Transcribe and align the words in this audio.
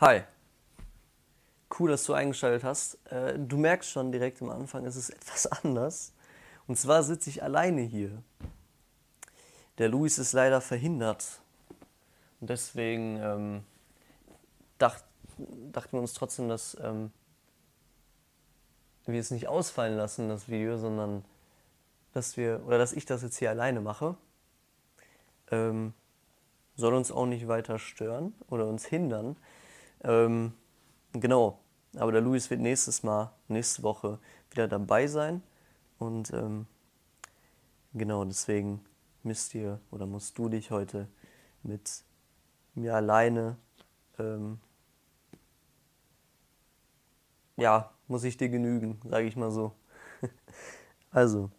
Hi. 0.00 0.22
Cool, 1.76 1.90
dass 1.90 2.04
du 2.04 2.12
eingeschaltet 2.12 2.62
hast. 2.62 3.04
Äh, 3.10 3.36
du 3.36 3.56
merkst 3.56 3.90
schon 3.90 4.12
direkt 4.12 4.40
am 4.40 4.48
Anfang, 4.48 4.86
es 4.86 4.94
ist 4.94 5.10
etwas 5.14 5.48
anders. 5.48 6.12
Und 6.68 6.78
zwar 6.78 7.02
sitze 7.02 7.30
ich 7.30 7.42
alleine 7.42 7.80
hier. 7.80 8.22
Der 9.78 9.88
Luis 9.88 10.18
ist 10.18 10.34
leider 10.34 10.60
verhindert. 10.60 11.40
Und 12.40 12.48
deswegen 12.48 13.16
ähm, 13.16 13.64
dacht, 14.78 15.02
dachten 15.72 15.94
wir 15.94 16.00
uns 16.00 16.14
trotzdem, 16.14 16.48
dass 16.48 16.76
ähm, 16.80 17.10
wir 19.04 19.18
es 19.18 19.32
nicht 19.32 19.48
ausfallen 19.48 19.96
lassen, 19.96 20.28
das 20.28 20.48
Video, 20.48 20.78
sondern 20.78 21.24
dass 22.12 22.36
wir, 22.36 22.62
oder 22.68 22.78
dass 22.78 22.92
ich 22.92 23.04
das 23.04 23.22
jetzt 23.22 23.38
hier 23.38 23.50
alleine 23.50 23.80
mache. 23.80 24.16
Ähm, 25.50 25.92
soll 26.76 26.94
uns 26.94 27.10
auch 27.10 27.26
nicht 27.26 27.48
weiter 27.48 27.80
stören 27.80 28.32
oder 28.48 28.68
uns 28.68 28.86
hindern. 28.86 29.36
Ähm, 30.02 30.52
genau, 31.12 31.58
aber 31.96 32.12
der 32.12 32.20
Luis 32.20 32.50
wird 32.50 32.60
nächstes 32.60 33.02
Mal, 33.02 33.32
nächste 33.48 33.82
Woche 33.82 34.18
wieder 34.50 34.68
dabei 34.68 35.06
sein. 35.06 35.42
Und 35.98 36.32
ähm, 36.32 36.66
genau 37.94 38.24
deswegen 38.24 38.84
müsst 39.22 39.54
ihr 39.54 39.80
oder 39.90 40.06
musst 40.06 40.38
du 40.38 40.48
dich 40.48 40.70
heute 40.70 41.08
mit 41.62 42.04
mir 42.74 42.94
alleine, 42.94 43.56
ähm, 44.18 44.60
ja, 47.56 47.92
muss 48.06 48.24
ich 48.24 48.36
dir 48.36 48.48
genügen, 48.48 49.00
sage 49.08 49.26
ich 49.26 49.36
mal 49.36 49.50
so. 49.50 49.72
also, 51.10 51.50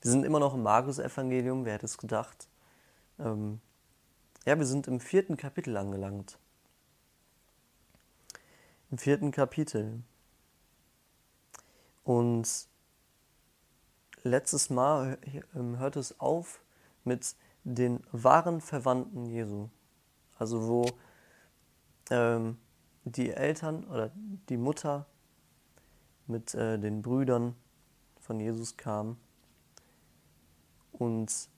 wir 0.00 0.10
sind 0.10 0.24
immer 0.24 0.40
noch 0.40 0.54
im 0.54 0.62
Markus-Evangelium, 0.62 1.64
wer 1.64 1.74
hätte 1.74 1.86
es 1.86 1.98
gedacht? 1.98 2.48
Ähm, 3.18 3.60
ja, 4.44 4.58
wir 4.58 4.66
sind 4.66 4.86
im 4.86 5.00
vierten 5.00 5.36
Kapitel 5.36 5.76
angelangt. 5.76 6.38
Im 8.90 8.98
vierten 8.98 9.30
Kapitel. 9.30 10.02
Und 12.04 12.68
letztes 14.22 14.70
Mal 14.70 15.18
ähm, 15.54 15.78
hört 15.78 15.96
es 15.96 16.20
auf 16.20 16.60
mit 17.04 17.34
den 17.64 18.02
wahren 18.12 18.60
Verwandten 18.60 19.26
Jesu. 19.26 19.70
Also 20.38 20.68
wo 20.68 20.86
ähm, 22.10 22.58
die 23.04 23.30
Eltern 23.30 23.84
oder 23.84 24.10
die 24.48 24.58
Mutter 24.58 25.06
mit 26.26 26.54
äh, 26.54 26.78
den 26.78 27.02
Brüdern 27.02 27.54
von 28.20 28.40
Jesus 28.40 28.76
kam 28.76 29.16
und 30.92 31.48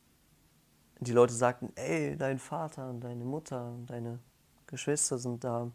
die 0.98 1.12
Leute 1.12 1.34
sagten, 1.34 1.72
ey, 1.76 2.16
dein 2.16 2.38
Vater 2.38 2.88
und 2.88 3.00
deine 3.00 3.24
Mutter 3.24 3.70
und 3.70 3.86
deine 3.86 4.18
Geschwister 4.66 5.18
sind 5.18 5.44
da. 5.44 5.70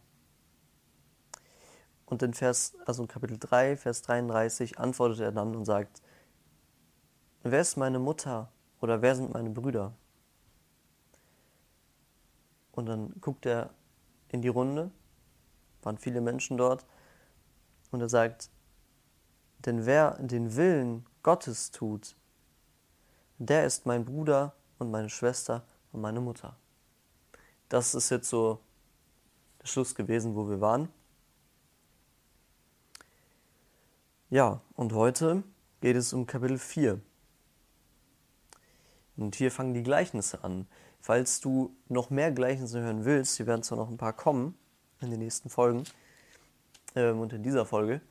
Und 2.06 2.24
in 2.24 2.34
Vers, 2.34 2.76
also 2.86 3.04
in 3.04 3.08
Kapitel 3.08 3.38
3, 3.40 3.78
Vers 3.78 4.02
33 4.02 4.80
antwortet 4.80 5.20
er 5.20 5.32
dann 5.32 5.56
und 5.56 5.66
sagt, 5.66 6.02
wer 7.44 7.62
ist 7.62 7.78
meine 7.78 8.00
Mutter 8.00 8.52
oder 8.82 9.02
wer 9.02 9.16
sind 9.16 9.32
meine 9.32 9.50
Brüder? 9.50 9.94
Und 12.72 12.88
dann 12.88 13.14
guckt 13.22 13.46
er 13.46 13.70
in 14.30 14.42
die 14.42 14.48
Runde, 14.48 14.92
waren 15.84 15.98
viele 15.98 16.22
Menschen 16.22 16.58
dort, 16.58 16.86
und 17.92 18.02
er 18.02 18.10
sagt, 18.10 18.50
denn 19.60 19.86
wer 19.86 20.18
den 20.20 20.56
Willen 20.56 21.06
Gottes 21.24 21.72
tut, 21.72 22.16
der 23.38 23.66
ist 23.66 23.86
mein 23.86 24.06
Bruder 24.06 24.56
und 24.82 24.92
meine 24.92 25.10
Schwester 25.10 25.64
und 25.92 26.02
meine 26.02 26.20
Mutter. 26.20 26.58
Das 27.70 27.96
ist 27.96 28.10
jetzt 28.10 28.30
so 28.30 28.60
der 29.62 29.68
Schluss 29.68 29.96
gewesen, 29.96 30.36
wo 30.36 30.50
wir 30.50 30.60
waren. 30.60 30.90
Ja, 34.30 34.62
und 34.76 34.94
heute 34.94 35.44
geht 35.82 35.96
es 35.96 36.14
um 36.14 36.26
Kapitel 36.26 36.58
4. 36.58 37.00
Und 39.18 39.36
hier 39.36 39.52
fangen 39.52 39.74
die 39.74 39.84
Gleichnisse 39.84 40.44
an. 40.44 40.68
Falls 41.00 41.42
du 41.42 41.76
noch 41.90 42.10
mehr 42.10 42.32
Gleichnisse 42.32 42.82
hören 42.82 43.06
willst, 43.06 43.38
hier 43.38 43.48
werden 43.48 43.64
zwar 43.64 43.78
noch 43.78 43.90
ein 43.90 43.98
paar 43.98 44.14
kommen 44.14 44.58
in 45.00 45.10
den 45.10 45.20
nächsten 45.20 45.50
Folgen 45.50 45.84
ähm, 46.96 47.20
und 47.20 47.34
in 47.34 47.44
dieser 47.44 47.66
Folge, 47.66 48.02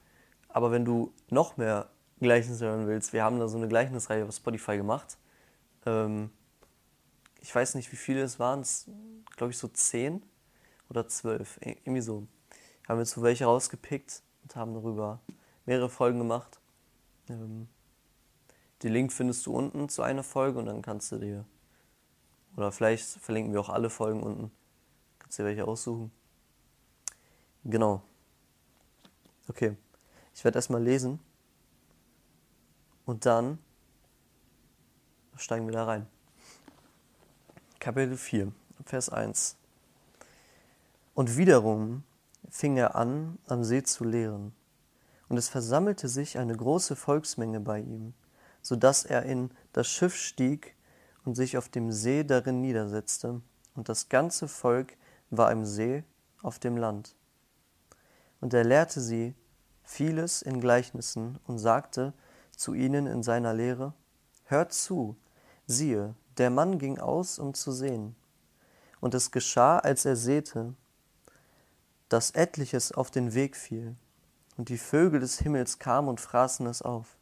aber 0.49 0.73
wenn 0.73 0.85
du 0.85 1.13
noch 1.31 1.57
mehr 1.57 1.89
Gleichnisse 2.21 2.67
hören 2.67 2.87
willst, 2.87 3.13
wir 3.13 3.23
haben 3.23 3.39
da 3.39 3.49
so 3.49 3.57
eine 3.57 3.69
Gleichnisreihe 3.69 4.25
auf 4.27 4.35
Spotify 4.35 4.77
gemacht. 4.77 5.17
Ähm, 5.87 6.31
ich 7.41 7.55
weiß 7.55 7.75
nicht, 7.75 7.91
wie 7.93 7.97
viele 7.97 8.23
es 8.23 8.39
waren, 8.39 8.61
es 8.61 8.87
glaube 9.37 9.53
ich 9.53 9.59
so 9.59 9.69
zehn 9.69 10.23
oder 10.89 11.09
zwölf, 11.09 11.59
irgendwie 11.63 12.01
so. 12.01 12.27
Haben 12.89 12.99
wir 12.99 13.07
so 13.07 13.23
welche 13.23 13.45
rausgepickt 13.45 14.23
und 14.43 14.57
haben 14.57 14.75
darüber 14.75 15.21
mehrere 15.65 15.89
Folgen 15.89 16.19
gemacht. 16.19 16.61
Ähm, 17.29 17.69
den 18.83 18.93
Link 18.93 19.13
findest 19.13 19.47
du 19.47 19.55
unten 19.55 19.89
zu 19.89 20.03
einer 20.03 20.23
Folge 20.23 20.59
und 20.59 20.67
dann 20.67 20.83
kannst 20.83 21.13
du 21.13 21.19
dir, 21.19 21.45
oder 22.57 22.73
vielleicht 22.73 23.05
verlinken 23.05 23.53
wir 23.53 23.61
auch 23.61 23.69
alle 23.69 23.91
Folgen 23.91 24.23
unten, 24.23 24.51
kannst 25.19 25.39
dir 25.39 25.45
welche 25.45 25.67
aussuchen. 25.67 26.11
Genau. 27.65 28.03
Okay, 29.49 29.77
ich 30.35 30.45
werde 30.45 30.59
erstmal 30.59 30.83
lesen 30.83 31.21
und 33.05 33.27
dann 33.27 33.59
steigen 35.37 35.67
wir 35.67 35.73
da 35.73 35.85
rein. 35.85 36.07
Kapitel 37.81 38.19
4, 38.19 38.53
Vers 38.85 39.09
1. 39.09 39.57
Und 41.15 41.39
wiederum 41.39 42.05
fing 42.51 42.77
er 42.77 42.95
an, 42.95 43.39
am 43.47 43.65
See 43.65 43.83
zu 43.83 44.05
lehren. 44.05 44.53
Und 45.31 45.39
es 45.39 45.49
versammelte 45.49 46.07
sich 46.07 46.37
eine 46.37 46.55
große 46.55 46.95
Volksmenge 46.95 47.59
bei 47.59 47.81
ihm, 47.81 48.13
so 48.61 48.77
dass 48.77 49.07
er 49.07 49.23
in 49.23 49.51
das 49.73 49.89
Schiff 49.89 50.15
stieg 50.15 50.77
und 51.25 51.37
sich 51.37 51.57
auf 51.57 51.71
dem 51.71 51.91
See 51.91 52.23
darin 52.23 52.61
niedersetzte, 52.61 53.41
und 53.75 53.89
das 53.89 54.11
ganze 54.11 54.47
Volk 54.47 54.99
war 55.31 55.51
im 55.51 55.65
See 55.65 56.05
auf 56.43 56.59
dem 56.59 56.77
Land. 56.77 57.17
Und 58.43 58.53
er 58.53 58.65
lehrte 58.65 59.01
sie 59.01 59.35
vieles 59.85 60.43
in 60.43 60.61
Gleichnissen 60.61 61.39
und 61.47 61.59
sagte 61.59 62.13
zu 62.55 62.75
ihnen 62.75 63.07
in 63.07 63.23
seiner 63.23 63.55
Lehre, 63.55 63.95
Hört 64.45 64.75
zu, 64.75 65.17
siehe, 65.67 66.15
der 66.39 66.51
Mann 66.51 66.79
ging 66.79 66.99
aus, 66.99 67.39
um 67.39 67.55
zu 67.55 67.73
sehen. 67.73 68.17
Und 69.01 69.15
es 69.15 69.31
geschah, 69.31 69.79
als 69.79 70.05
er 70.05 70.17
säte, 70.17 70.75
dass 72.09 72.33
etliches 72.33 72.93
auf 72.93 73.11
den 73.11 73.35
Weg 73.35 73.57
fiel, 73.57 73.97
und 74.57 74.69
die 74.69 74.79
Vögel 74.79 75.21
des 75.21 75.39
Himmels 75.39 75.79
kamen 75.79 76.09
und 76.09 76.21
fraßen 76.21 76.67
es 76.67 76.83
auf. 76.83 77.17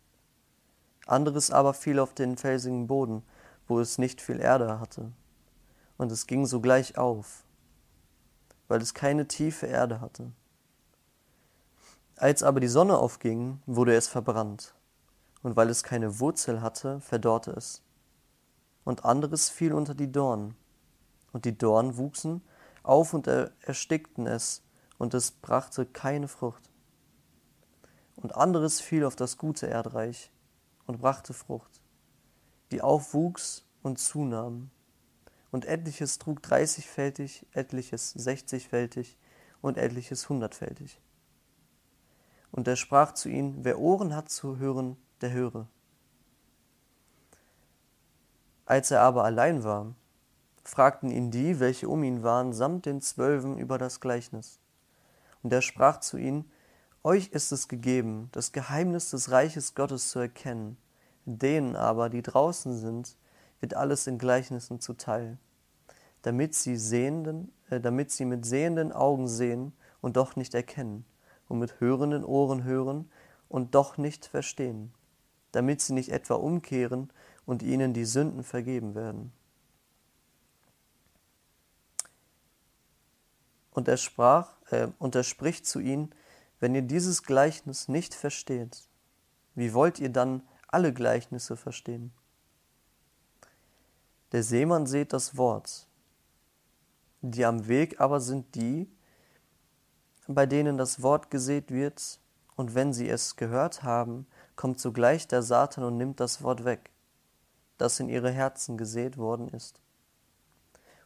Anderes 1.06 1.50
aber 1.50 1.72
fiel 1.74 2.00
auf 2.00 2.14
den 2.14 2.36
felsigen 2.36 2.86
Boden, 2.86 3.22
wo 3.68 3.80
es 3.80 3.98
nicht 3.98 4.20
viel 4.20 4.40
Erde 4.40 4.80
hatte, 4.80 5.12
und 5.98 6.10
es 6.10 6.26
ging 6.26 6.46
sogleich 6.46 6.98
auf, 6.98 7.44
weil 8.66 8.82
es 8.82 8.94
keine 8.94 9.28
tiefe 9.28 9.66
Erde 9.66 10.00
hatte. 10.00 10.32
Als 12.16 12.42
aber 12.42 12.60
die 12.60 12.68
Sonne 12.68 12.98
aufging, 12.98 13.62
wurde 13.66 13.94
es 13.94 14.08
verbrannt, 14.08 14.74
und 15.42 15.54
weil 15.54 15.70
es 15.70 15.82
keine 15.82 16.18
Wurzel 16.18 16.60
hatte, 16.60 17.00
verdorrte 17.00 17.52
es 17.52 17.82
und 18.88 19.04
anderes 19.04 19.50
fiel 19.50 19.74
unter 19.74 19.94
die 19.94 20.10
Dornen. 20.10 20.56
Und 21.32 21.44
die 21.44 21.58
Dornen 21.58 21.98
wuchsen 21.98 22.40
auf 22.82 23.12
und 23.12 23.26
erstickten 23.26 24.26
es, 24.26 24.62
und 24.96 25.12
es 25.12 25.30
brachte 25.30 25.84
keine 25.84 26.26
Frucht. 26.26 26.70
Und 28.16 28.34
anderes 28.34 28.80
fiel 28.80 29.04
auf 29.04 29.14
das 29.14 29.36
gute 29.36 29.66
Erdreich 29.66 30.32
und 30.86 31.02
brachte 31.02 31.34
Frucht, 31.34 31.82
die 32.72 32.80
aufwuchs 32.80 33.66
und 33.82 33.98
zunahm. 33.98 34.70
Und 35.50 35.66
etliches 35.66 36.18
trug 36.18 36.42
dreißigfältig, 36.42 37.44
etliches 37.52 38.12
sechzigfältig 38.12 39.18
und 39.60 39.76
etliches 39.76 40.30
hundertfältig. 40.30 40.98
Und 42.52 42.66
er 42.66 42.76
sprach 42.76 43.12
zu 43.12 43.28
ihnen, 43.28 43.66
wer 43.66 43.78
Ohren 43.78 44.16
hat 44.16 44.30
zu 44.30 44.56
hören, 44.56 44.96
der 45.20 45.32
höre. 45.32 45.68
Als 48.68 48.90
er 48.90 49.00
aber 49.00 49.24
allein 49.24 49.64
war, 49.64 49.94
fragten 50.62 51.10
ihn 51.10 51.30
die, 51.30 51.58
welche 51.58 51.88
um 51.88 52.04
ihn 52.04 52.22
waren, 52.22 52.52
samt 52.52 52.84
den 52.84 53.00
Zwölfen 53.00 53.56
über 53.56 53.78
das 53.78 53.98
Gleichnis. 53.98 54.60
Und 55.42 55.54
er 55.54 55.62
sprach 55.62 56.00
zu 56.00 56.18
ihnen, 56.18 56.50
Euch 57.02 57.28
ist 57.28 57.50
es 57.50 57.68
gegeben, 57.68 58.28
das 58.32 58.52
Geheimnis 58.52 59.08
des 59.08 59.30
Reiches 59.30 59.74
Gottes 59.74 60.10
zu 60.10 60.18
erkennen. 60.18 60.76
Denen 61.24 61.76
aber, 61.76 62.10
die 62.10 62.20
draußen 62.20 62.76
sind, 62.76 63.16
wird 63.60 63.72
alles 63.72 64.06
in 64.06 64.18
Gleichnissen 64.18 64.80
zuteil, 64.80 65.38
damit 66.20 66.54
sie, 66.54 66.76
sehenden, 66.76 67.50
äh, 67.70 67.80
damit 67.80 68.10
sie 68.10 68.26
mit 68.26 68.44
sehenden 68.44 68.92
Augen 68.92 69.28
sehen 69.28 69.72
und 70.02 70.18
doch 70.18 70.36
nicht 70.36 70.54
erkennen, 70.54 71.06
und 71.48 71.58
mit 71.58 71.80
hörenden 71.80 72.22
Ohren 72.22 72.64
hören 72.64 73.10
und 73.48 73.74
doch 73.74 73.96
nicht 73.96 74.26
verstehen, 74.26 74.92
damit 75.52 75.80
sie 75.80 75.94
nicht 75.94 76.10
etwa 76.10 76.34
umkehren 76.34 77.10
und 77.48 77.62
ihnen 77.62 77.94
die 77.94 78.04
Sünden 78.04 78.44
vergeben 78.44 78.94
werden. 78.94 79.32
Und 83.72 83.88
er 83.88 83.96
sprach, 83.96 84.52
äh, 84.70 84.88
und 84.98 85.14
er 85.14 85.22
spricht 85.22 85.64
zu 85.64 85.80
ihnen, 85.80 86.14
wenn 86.60 86.74
ihr 86.74 86.82
dieses 86.82 87.22
Gleichnis 87.22 87.88
nicht 87.88 88.12
versteht, 88.14 88.86
wie 89.54 89.72
wollt 89.72 89.98
ihr 89.98 90.10
dann 90.10 90.42
alle 90.66 90.92
Gleichnisse 90.92 91.56
verstehen? 91.56 92.12
Der 94.32 94.42
Seemann 94.42 94.84
sät 94.84 95.14
das 95.14 95.38
Wort. 95.38 95.88
Die 97.22 97.46
am 97.46 97.66
Weg 97.66 97.98
aber 97.98 98.20
sind 98.20 98.54
die, 98.56 98.90
bei 100.26 100.44
denen 100.44 100.76
das 100.76 101.00
Wort 101.00 101.30
gesät 101.30 101.70
wird, 101.70 102.20
und 102.56 102.74
wenn 102.74 102.92
sie 102.92 103.08
es 103.08 103.36
gehört 103.36 103.84
haben, 103.84 104.26
kommt 104.54 104.80
sogleich 104.80 105.26
der 105.28 105.42
Satan 105.42 105.84
und 105.84 105.96
nimmt 105.96 106.20
das 106.20 106.42
Wort 106.42 106.66
weg, 106.66 106.90
das 107.78 108.00
in 108.00 108.08
ihre 108.08 108.30
Herzen 108.30 108.76
gesät 108.76 109.16
worden 109.16 109.48
ist. 109.48 109.80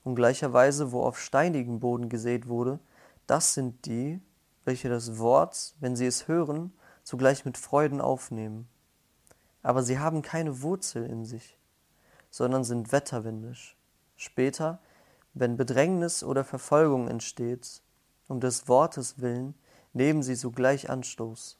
Und 0.04 0.16
gleicherweise, 0.16 0.90
wo 0.90 1.02
auf 1.02 1.20
steinigen 1.20 1.78
Boden 1.78 2.08
gesät 2.08 2.48
wurde, 2.48 2.80
das 3.26 3.54
sind 3.54 3.86
die, 3.86 4.20
welche 4.64 4.88
das 4.88 5.19
Wort, 5.19 5.74
wenn 5.80 5.96
sie 5.96 6.06
es 6.06 6.28
hören, 6.28 6.72
zugleich 7.04 7.44
mit 7.44 7.56
Freuden 7.56 8.00
aufnehmen. 8.00 8.69
Aber 9.62 9.82
sie 9.82 9.98
haben 9.98 10.22
keine 10.22 10.62
Wurzel 10.62 11.06
in 11.06 11.24
sich, 11.24 11.56
sondern 12.30 12.64
sind 12.64 12.90
wetterwindisch. 12.90 13.76
Später, 14.16 14.80
wenn 15.34 15.56
Bedrängnis 15.56 16.25
oder 16.25 16.44
Verfolgung 16.44 17.08
entsteht, 17.08 17.82
um 18.28 18.40
des 18.40 18.68
Wortes 18.68 19.20
willen, 19.20 19.54
nehmen 19.92 20.22
sie 20.22 20.34
sogleich 20.34 20.90
Anstoß. 20.90 21.58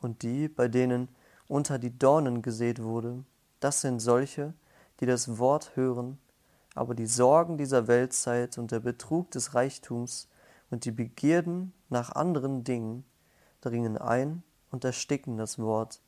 Und 0.00 0.22
die, 0.22 0.48
bei 0.48 0.68
denen 0.68 1.08
unter 1.48 1.78
die 1.78 1.96
Dornen 1.96 2.42
gesät 2.42 2.82
wurde, 2.82 3.24
das 3.64 3.80
sind 3.80 4.00
solche, 4.00 4.54
die 5.00 5.06
das 5.06 5.38
Wort 5.38 5.76
hören, 5.76 6.18
aber 6.74 6.94
die 6.94 7.06
Sorgen 7.06 7.58
dieser 7.58 7.86
Weltzeit 7.86 8.58
und 8.58 8.70
der 8.70 8.80
Betrug 8.80 9.30
des 9.30 9.54
Reichtums 9.54 10.28
und 10.70 10.84
die 10.84 10.90
Begierden 10.90 11.72
nach 11.88 12.10
anderen 12.10 12.64
Dingen 12.64 13.04
dringen 13.60 13.98
ein 13.98 14.42
und 14.70 14.84
ersticken 14.84 15.36
das 15.36 15.58
Wort, 15.58 16.00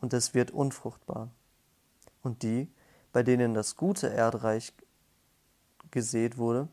und 0.00 0.12
es 0.12 0.34
wird 0.34 0.50
unfruchtbar. 0.50 1.30
Und 2.22 2.42
die, 2.42 2.70
bei 3.12 3.22
denen 3.22 3.54
das 3.54 3.76
gute 3.76 4.08
Erdreich 4.08 4.74
gesät 5.90 6.36
wurde, 6.36 6.68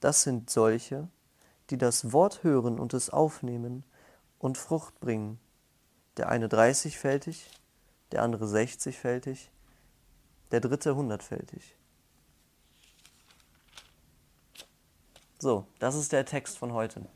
das 0.00 0.22
sind 0.22 0.50
solche, 0.50 1.08
die 1.70 1.78
das 1.78 2.12
Wort 2.12 2.42
hören 2.42 2.78
und 2.78 2.92
es 2.92 3.10
aufnehmen 3.10 3.84
und 4.38 4.58
Frucht 4.58 5.00
bringen. 5.00 5.38
Der 6.16 6.28
eine 6.28 6.48
dreißigfältig, 6.48 7.48
der 8.12 8.22
andere 8.22 8.46
sechzigfältig, 8.46 9.50
der 10.50 10.60
dritte 10.60 10.94
hundertfältig. 10.94 11.76
So, 15.38 15.66
das 15.78 15.94
ist 15.94 16.12
der 16.12 16.24
Text 16.24 16.56
von 16.56 16.72
heute. 16.72 17.06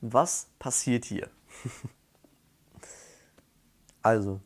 Was 0.00 0.48
passiert 0.58 1.04
hier? 1.04 1.30
also, 4.02 4.40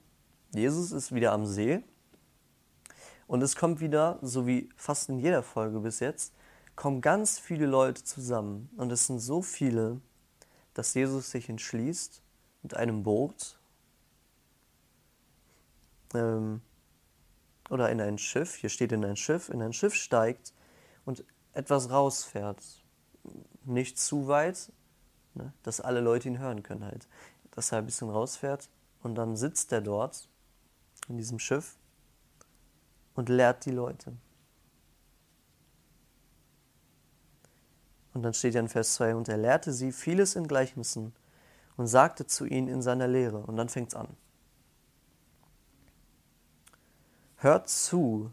Jesus 0.54 0.92
ist 0.92 1.14
wieder 1.14 1.32
am 1.32 1.46
See 1.46 1.82
und 3.26 3.42
es 3.42 3.56
kommt 3.56 3.80
wieder, 3.80 4.18
so 4.22 4.46
wie 4.46 4.68
fast 4.76 5.08
in 5.08 5.18
jeder 5.18 5.42
Folge 5.42 5.80
bis 5.80 6.00
jetzt, 6.00 6.32
kommen 6.76 7.00
ganz 7.00 7.38
viele 7.38 7.66
Leute 7.66 8.04
zusammen. 8.04 8.70
Und 8.76 8.92
es 8.92 9.06
sind 9.06 9.18
so 9.18 9.42
viele, 9.42 10.00
dass 10.74 10.94
Jesus 10.94 11.30
sich 11.30 11.48
entschließt, 11.48 12.22
mit 12.62 12.74
einem 12.74 13.02
Boot 13.02 13.55
ähm, 16.14 16.60
oder 17.70 17.90
in 17.90 18.00
ein 18.00 18.18
Schiff, 18.18 18.54
hier 18.54 18.70
steht 18.70 18.92
in 18.92 19.04
ein 19.04 19.16
Schiff, 19.16 19.48
in 19.48 19.62
ein 19.62 19.72
Schiff 19.72 19.94
steigt 19.94 20.52
und 21.04 21.24
etwas 21.52 21.90
rausfährt. 21.90 22.62
Nicht 23.64 23.98
zu 23.98 24.28
weit, 24.28 24.72
ne, 25.34 25.52
dass 25.62 25.80
alle 25.80 26.00
Leute 26.00 26.28
ihn 26.28 26.38
hören 26.38 26.62
können 26.62 26.84
halt. 26.84 27.08
Dass 27.50 27.72
er 27.72 27.78
ein 27.78 27.86
bisschen 27.86 28.10
rausfährt 28.10 28.68
und 29.02 29.14
dann 29.14 29.36
sitzt 29.36 29.72
er 29.72 29.80
dort 29.80 30.28
in 31.08 31.16
diesem 31.16 31.38
Schiff 31.38 31.76
und 33.14 33.28
lehrt 33.28 33.64
die 33.64 33.70
Leute. 33.70 34.12
Und 38.16 38.22
dann 38.22 38.32
steht 38.32 38.54
ja 38.54 38.60
in 38.60 38.68
Vers 38.68 38.94
2, 38.94 39.14
und 39.14 39.28
er 39.28 39.36
lehrte 39.36 39.74
sie 39.74 39.92
vieles 39.92 40.36
in 40.36 40.48
Gleichnissen 40.48 41.12
und 41.76 41.86
sagte 41.86 42.26
zu 42.26 42.46
ihnen 42.46 42.66
in 42.66 42.80
seiner 42.80 43.06
Lehre. 43.06 43.40
Und 43.40 43.56
dann 43.56 43.68
fängt 43.68 43.88
es 43.88 43.94
an. 43.94 44.08
Hört 47.36 47.68
zu, 47.68 48.32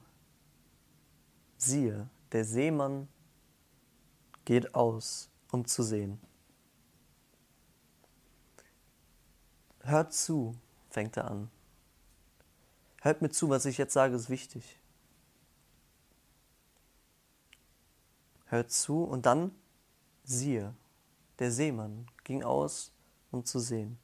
siehe, 1.58 2.10
der 2.32 2.46
Seemann 2.46 3.10
geht 4.46 4.74
aus, 4.76 5.30
um 5.52 5.66
zu 5.66 5.84
sehen. 5.84 6.22
Hört 9.82 10.14
zu, 10.14 10.56
fängt 10.90 11.18
er 11.18 11.30
an. 11.30 11.52
Hört 13.02 13.22
mir 13.22 13.30
zu, 13.30 13.50
was 13.50 13.66
ich 13.66 13.78
jetzt 13.78 13.92
sage, 13.92 14.16
ist 14.16 14.30
wichtig. 14.30 14.80
Hört 18.46 18.72
zu 18.72 19.04
und 19.04 19.26
dann 19.26 19.52
siehe, 20.24 20.74
der 21.40 21.52
Seemann 21.52 22.08
ging 22.24 22.44
aus, 22.44 22.94
um 23.32 23.44
zu 23.44 23.60
sehen. 23.60 24.00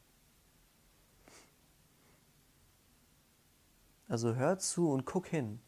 Also 4.09 4.35
hör 4.35 4.57
zu 4.57 4.91
und 4.91 5.06
guck 5.06 5.27
hin. 5.27 5.61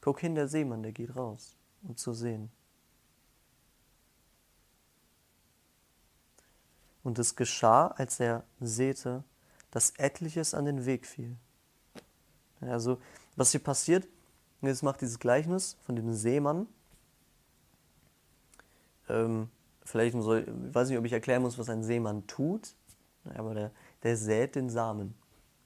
Guck 0.00 0.20
hin, 0.20 0.34
der 0.34 0.48
Seemann, 0.48 0.82
der 0.82 0.92
geht 0.92 1.16
raus, 1.16 1.56
um 1.82 1.96
zu 1.96 2.12
sehen. 2.12 2.50
Und 7.02 7.18
es 7.18 7.36
geschah, 7.36 7.86
als 7.86 8.18
er 8.18 8.44
säte, 8.60 9.22
dass 9.70 9.90
etliches 9.92 10.52
an 10.52 10.64
den 10.64 10.84
Weg 10.84 11.06
fiel. 11.06 11.36
Also, 12.60 13.00
was 13.36 13.52
hier 13.52 13.62
passiert, 13.62 14.08
jetzt 14.60 14.82
macht 14.82 15.00
dieses 15.00 15.20
Gleichnis 15.20 15.76
von 15.86 15.94
dem 15.94 16.12
Seemann, 16.12 16.66
ähm, 19.08 19.48
vielleicht 19.84 20.20
soll, 20.20 20.40
ich 20.40 20.74
weiß 20.74 20.88
nicht, 20.88 20.98
ob 20.98 21.04
ich 21.04 21.12
erklären 21.12 21.42
muss, 21.42 21.58
was 21.58 21.68
ein 21.68 21.84
Seemann 21.84 22.26
tut, 22.26 22.74
aber 23.34 23.54
der, 23.54 23.70
der 24.02 24.16
sät 24.16 24.56
den 24.56 24.70
Samen 24.70 25.14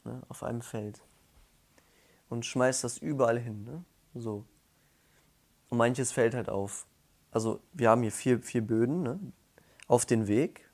ne, 0.04 0.20
auf 0.28 0.42
einem 0.42 0.60
Feld 0.60 1.00
und 2.30 2.46
schmeißt 2.46 2.82
das 2.84 2.96
überall 2.96 3.38
hin. 3.38 3.64
Ne? 3.64 3.84
So. 4.14 4.46
Und 5.68 5.76
manches 5.76 6.12
fällt 6.12 6.34
halt 6.34 6.48
auf. 6.48 6.86
Also 7.30 7.60
wir 7.72 7.90
haben 7.90 8.02
hier 8.02 8.12
vier, 8.12 8.40
vier 8.40 8.66
Böden 8.66 9.02
ne? 9.02 9.20
auf 9.86 10.06
den 10.06 10.26
Weg, 10.26 10.70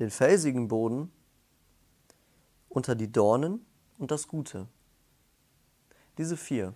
den 0.00 0.10
felsigen 0.10 0.66
Boden, 0.66 1.12
unter 2.68 2.94
die 2.94 3.10
Dornen 3.10 3.64
und 3.98 4.10
das 4.10 4.26
Gute. 4.26 4.66
Diese 6.16 6.36
vier, 6.36 6.74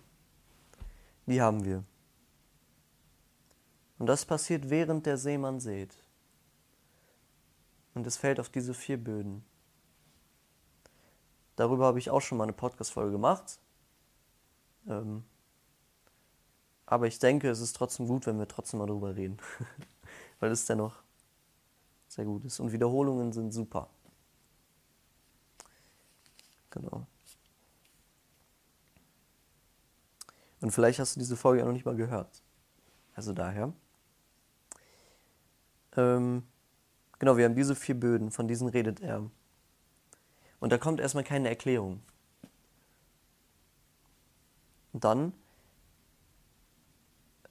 die 1.26 1.40
haben 1.42 1.64
wir. 1.64 1.84
Und 3.98 4.06
das 4.06 4.24
passiert, 4.24 4.70
während 4.70 5.06
der 5.06 5.16
Seemann 5.16 5.60
sät. 5.60 6.02
Und 7.94 8.06
es 8.06 8.16
fällt 8.16 8.40
auf 8.40 8.48
diese 8.48 8.74
vier 8.74 8.96
Böden. 9.02 9.44
Darüber 11.56 11.86
habe 11.86 11.98
ich 11.98 12.10
auch 12.10 12.20
schon 12.20 12.38
mal 12.38 12.44
eine 12.44 12.52
Podcast-Folge 12.52 13.12
gemacht. 13.12 13.60
Ähm, 14.88 15.24
aber 16.86 17.06
ich 17.06 17.18
denke, 17.18 17.48
es 17.48 17.60
ist 17.60 17.74
trotzdem 17.74 18.06
gut, 18.06 18.26
wenn 18.26 18.38
wir 18.38 18.48
trotzdem 18.48 18.78
mal 18.78 18.86
darüber 18.86 19.16
reden. 19.16 19.38
Weil 20.40 20.50
es 20.50 20.66
dennoch 20.66 21.02
sehr 22.08 22.24
gut 22.24 22.44
ist. 22.44 22.60
Und 22.60 22.72
Wiederholungen 22.72 23.32
sind 23.32 23.52
super. 23.52 23.88
Genau. 26.70 27.06
Und 30.60 30.70
vielleicht 30.70 30.98
hast 30.98 31.16
du 31.16 31.20
diese 31.20 31.36
Folge 31.36 31.60
ja 31.60 31.66
noch 31.66 31.72
nicht 31.72 31.84
mal 31.84 31.96
gehört. 31.96 32.42
Also 33.14 33.32
daher. 33.32 33.72
Ähm, 35.96 36.44
genau, 37.18 37.36
wir 37.36 37.44
haben 37.44 37.56
diese 37.56 37.74
vier 37.74 37.98
Böden, 37.98 38.30
von 38.30 38.48
diesen 38.48 38.68
redet 38.68 39.00
er. 39.00 39.30
Und 40.60 40.70
da 40.70 40.78
kommt 40.78 41.00
erstmal 41.00 41.24
keine 41.24 41.48
Erklärung. 41.48 42.00
Dann, 44.92 45.32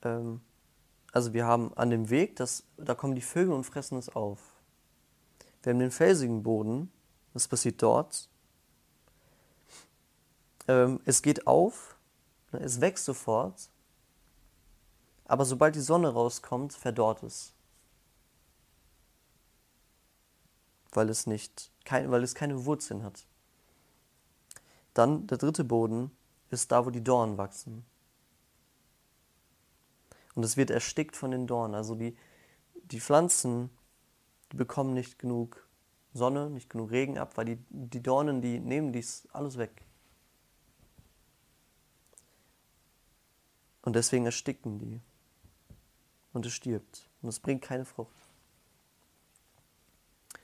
ähm, 0.04 0.42
also 1.12 1.34
wir 1.34 1.46
haben 1.46 1.74
an 1.76 1.90
dem 1.90 2.10
Weg, 2.10 2.36
das, 2.36 2.64
da 2.78 2.96
kommen 2.96 3.16
die 3.16 3.22
Vögel 3.22 3.54
und 3.54 3.64
fressen 3.64 3.98
es 3.98 4.10
auf. 4.10 4.40
Wir 5.64 5.74
haben 5.74 5.80
den 5.80 5.92
felsigen 5.92 6.44
Boden, 6.44 6.92
was 7.34 7.48
passiert 7.48 7.82
dort? 7.82 8.30
Ähm, 10.68 11.00
es 11.06 11.22
geht 11.22 11.48
auf, 11.48 11.96
ne, 12.52 12.60
es 12.60 12.82
wächst 12.82 13.06
sofort, 13.06 13.70
aber 15.26 15.46
sobald 15.46 15.76
die 15.76 15.82
Sonne 15.82 16.10
rauskommt, 16.10 16.74
verdorrt 16.74 17.24
es. 17.24 17.54
weil 20.92 21.10
es 21.10 21.28
nicht, 21.28 21.72
kein, 21.86 22.12
weil 22.12 22.24
es 22.24 22.36
keine 22.36 22.66
Wurzeln 22.66 23.04
hat. 23.04 23.26
Dann 24.94 25.28
der 25.28 25.38
dritte 25.38 25.64
Boden 25.64 26.12
ist 26.52 26.72
da, 26.72 26.86
wo 26.86 26.90
die 26.90 27.04
Dornen 27.04 27.38
wachsen. 27.38 27.86
Und 30.36 30.44
es 30.44 30.58
wird 30.58 30.70
erstickt 30.70 31.16
von 31.16 31.32
den 31.32 31.48
Dornen. 31.48 31.76
Also 31.76 31.96
die, 31.96 32.16
die 32.84 33.00
Pflanzen, 33.00 33.70
die 34.52 34.58
bekommen 34.58 34.94
nicht 34.94 35.20
genug 35.20 35.68
Sonne, 36.14 36.50
nicht 36.50 36.70
genug 36.70 36.92
Regen 36.92 37.18
ab, 37.18 37.38
weil 37.38 37.46
die, 37.46 37.58
die 37.70 38.04
Dornen, 38.04 38.42
die 38.42 38.60
nehmen 38.60 38.92
dies 38.92 39.28
alles 39.32 39.58
weg. 39.58 39.86
Und 43.82 43.96
deswegen 43.96 44.26
ersticken 44.26 44.78
die. 44.80 45.02
Und 46.34 46.46
es 46.46 46.54
stirbt. 46.54 47.10
Und 47.22 47.30
es 47.30 47.40
bringt 47.40 47.62
keine 47.62 47.86
Frucht. 47.86 48.16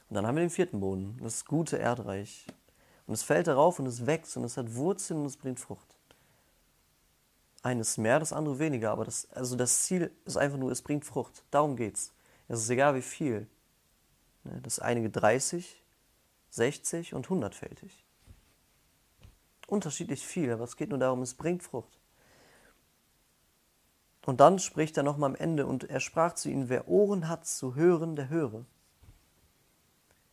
Und 0.10 0.16
dann 0.16 0.26
haben 0.26 0.36
wir 0.36 0.44
den 0.44 0.50
vierten 0.50 0.80
Boden, 0.80 1.18
das 1.22 1.46
gute 1.46 1.78
Erdreich. 1.78 2.48
Und 3.06 3.14
es 3.14 3.24
fällt 3.24 3.48
darauf 3.48 3.80
und 3.80 3.86
es 3.86 4.06
wächst 4.06 4.38
und 4.38 4.44
es 4.44 4.58
hat 4.58 4.76
Wurzeln 4.76 5.22
und 5.22 5.26
es 5.28 5.38
bringt 5.38 5.60
Frucht. 5.60 5.97
Eines 7.68 7.98
mehr, 7.98 8.18
das 8.18 8.32
andere 8.32 8.60
weniger, 8.60 8.92
aber 8.92 9.04
das, 9.04 9.30
also 9.32 9.58
das 9.58 9.84
Ziel 9.84 10.10
ist 10.24 10.38
einfach 10.38 10.58
nur, 10.58 10.72
es 10.72 10.82
bringt 10.82 11.04
Frucht. 11.04 11.44
Darum 11.52 11.76
geht's. 11.76 12.14
Es 12.48 12.62
ist 12.62 12.70
egal 12.70 12.96
wie 12.96 13.02
viel. 13.02 13.46
Ne, 14.46 14.62
das 14.64 14.80
einige 14.80 15.10
30, 15.10 15.84
60 16.50 17.14
und 17.14 17.28
100-fältig. 17.28 17.92
Unterschiedlich 19.68 20.26
viel, 20.26 20.50
aber 20.54 20.64
es 20.64 20.78
geht 20.78 20.92
nur 20.92 20.98
darum, 20.98 21.22
es 21.22 21.34
bringt 21.34 21.62
Frucht. 21.62 22.00
Und 24.26 24.40
dann 24.40 24.60
spricht 24.60 24.96
er 24.96 25.04
nochmal 25.04 25.32
am 25.32 25.36
Ende 25.36 25.66
und 25.66 25.90
er 25.90 26.00
sprach 26.00 26.36
zu 26.36 26.50
ihnen, 26.50 26.70
wer 26.70 26.88
Ohren 26.88 27.28
hat 27.28 27.46
zu 27.46 27.76
hören, 27.76 28.16
der 28.16 28.30
höre. 28.30 28.64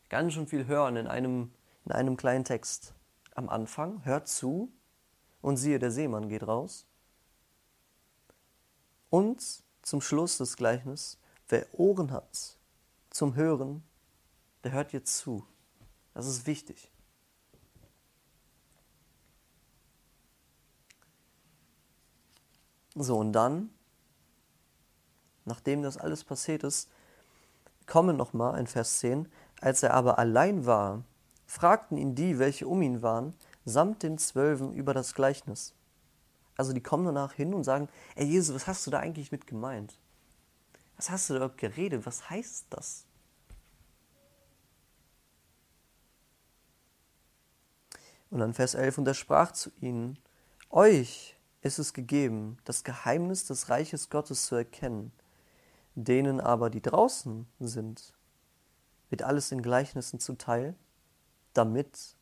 Ganz 0.08 0.34
schön 0.34 0.46
viel 0.46 0.68
hören 0.68 0.94
in 0.94 1.08
einem, 1.08 1.50
in 1.84 1.90
einem 1.90 2.16
kleinen 2.16 2.44
Text. 2.44 2.94
Am 3.34 3.48
Anfang, 3.48 4.04
hört 4.04 4.28
zu 4.28 4.70
und 5.42 5.56
siehe, 5.56 5.80
der 5.80 5.90
Seemann 5.90 6.28
geht 6.28 6.46
raus. 6.46 6.86
Und 9.14 9.62
zum 9.82 10.00
Schluss 10.00 10.38
des 10.38 10.56
Gleichnisses, 10.56 11.18
wer 11.48 11.72
Ohren 11.78 12.10
hat 12.10 12.58
zum 13.10 13.36
Hören, 13.36 13.84
der 14.64 14.72
hört 14.72 14.92
jetzt 14.92 15.18
zu. 15.18 15.46
Das 16.14 16.26
ist 16.26 16.48
wichtig. 16.48 16.90
So, 22.96 23.18
und 23.18 23.32
dann, 23.32 23.70
nachdem 25.44 25.84
das 25.84 25.96
alles 25.96 26.24
passiert 26.24 26.64
ist, 26.64 26.90
kommen 27.86 28.16
nochmal 28.16 28.58
in 28.58 28.66
Vers 28.66 28.98
10, 28.98 29.30
als 29.60 29.84
er 29.84 29.94
aber 29.94 30.18
allein 30.18 30.66
war, 30.66 31.04
fragten 31.46 31.98
ihn 31.98 32.16
die, 32.16 32.40
welche 32.40 32.66
um 32.66 32.82
ihn 32.82 33.00
waren, 33.00 33.32
samt 33.64 34.02
den 34.02 34.18
Zwölfen 34.18 34.74
über 34.74 34.92
das 34.92 35.14
Gleichnis. 35.14 35.72
Also 36.56 36.72
die 36.72 36.82
kommen 36.82 37.04
danach 37.04 37.32
hin 37.32 37.54
und 37.54 37.64
sagen, 37.64 37.88
ey 38.14 38.26
Jesus, 38.26 38.54
was 38.54 38.66
hast 38.66 38.86
du 38.86 38.90
da 38.90 39.00
eigentlich 39.00 39.32
mit 39.32 39.46
gemeint? 39.46 39.98
Was 40.96 41.10
hast 41.10 41.30
du 41.30 41.38
da 41.38 41.48
geredet? 41.48 42.06
Was 42.06 42.30
heißt 42.30 42.66
das? 42.70 43.06
Und 48.30 48.40
dann 48.40 48.54
Vers 48.54 48.74
11, 48.74 48.98
und 48.98 49.06
er 49.06 49.14
sprach 49.14 49.52
zu 49.52 49.70
ihnen, 49.80 50.18
euch 50.70 51.36
ist 51.62 51.78
es 51.78 51.92
gegeben, 51.92 52.58
das 52.64 52.82
Geheimnis 52.84 53.46
des 53.46 53.68
Reiches 53.68 54.10
Gottes 54.10 54.46
zu 54.46 54.56
erkennen, 54.56 55.12
denen 55.94 56.40
aber, 56.40 56.68
die 56.68 56.82
draußen 56.82 57.46
sind, 57.60 58.12
wird 59.08 59.22
alles 59.22 59.52
in 59.52 59.62
Gleichnissen 59.62 60.18
zuteil, 60.18 60.74
damit 61.52 62.16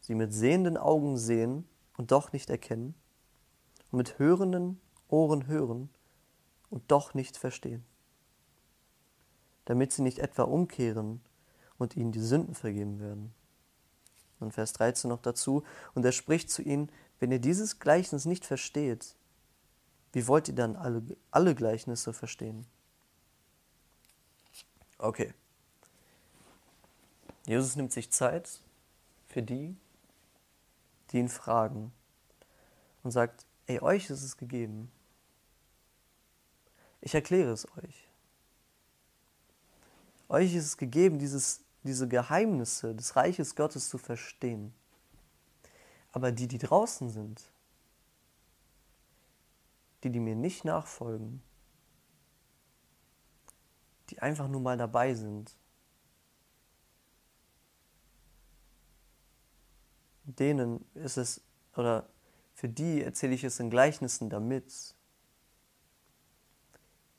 sie 0.00 0.14
mit 0.14 0.32
sehenden 0.32 0.78
Augen 0.78 1.18
sehen 1.18 1.68
und 1.98 2.10
doch 2.10 2.32
nicht 2.32 2.48
erkennen, 2.48 2.94
und 3.92 3.98
mit 3.98 4.18
hörenden 4.18 4.80
Ohren 5.08 5.46
hören 5.46 5.90
und 6.70 6.90
doch 6.90 7.14
nicht 7.14 7.36
verstehen, 7.36 7.84
damit 9.66 9.92
sie 9.92 10.02
nicht 10.02 10.18
etwa 10.18 10.42
umkehren 10.42 11.20
und 11.78 11.96
ihnen 11.96 12.10
die 12.10 12.20
Sünden 12.20 12.54
vergeben 12.54 12.98
werden. 12.98 13.34
Und 14.40 14.52
Vers 14.52 14.72
13 14.72 15.08
noch 15.08 15.20
dazu. 15.20 15.62
Und 15.94 16.04
er 16.04 16.10
spricht 16.10 16.50
zu 16.50 16.62
ihnen, 16.62 16.90
wenn 17.20 17.30
ihr 17.30 17.38
dieses 17.38 17.78
Gleichnis 17.78 18.24
nicht 18.24 18.44
versteht, 18.44 19.14
wie 20.12 20.26
wollt 20.26 20.48
ihr 20.48 20.54
dann 20.54 20.74
alle, 20.74 21.02
alle 21.30 21.54
Gleichnisse 21.54 22.12
verstehen? 22.12 22.66
Okay. 24.98 25.32
Jesus 27.46 27.76
nimmt 27.76 27.92
sich 27.92 28.10
Zeit 28.10 28.60
für 29.28 29.42
die, 29.42 29.76
die 31.10 31.18
ihn 31.18 31.28
fragen 31.28 31.92
und 33.02 33.10
sagt, 33.10 33.46
ey, 33.72 33.80
euch 33.80 34.10
ist 34.10 34.22
es 34.22 34.36
gegeben. 34.36 34.90
Ich 37.00 37.14
erkläre 37.14 37.52
es 37.52 37.66
euch. 37.76 38.08
Euch 40.28 40.54
ist 40.54 40.64
es 40.64 40.76
gegeben, 40.76 41.18
dieses 41.18 41.64
diese 41.84 42.06
Geheimnisse 42.06 42.94
des 42.94 43.16
Reiches 43.16 43.56
Gottes 43.56 43.88
zu 43.88 43.98
verstehen. 43.98 44.72
Aber 46.12 46.30
die, 46.30 46.46
die 46.46 46.58
draußen 46.58 47.10
sind, 47.10 47.50
die, 50.04 50.10
die 50.10 50.20
mir 50.20 50.36
nicht 50.36 50.64
nachfolgen, 50.64 51.42
die 54.10 54.20
einfach 54.20 54.48
nur 54.48 54.60
mal 54.60 54.76
dabei 54.76 55.14
sind, 55.14 55.56
denen 60.24 60.84
ist 60.94 61.16
es, 61.16 61.40
oder 61.74 62.08
für 62.62 62.68
die 62.68 63.02
erzähle 63.02 63.34
ich 63.34 63.42
es 63.42 63.58
in 63.58 63.70
Gleichnissen, 63.70 64.30
damit 64.30 64.94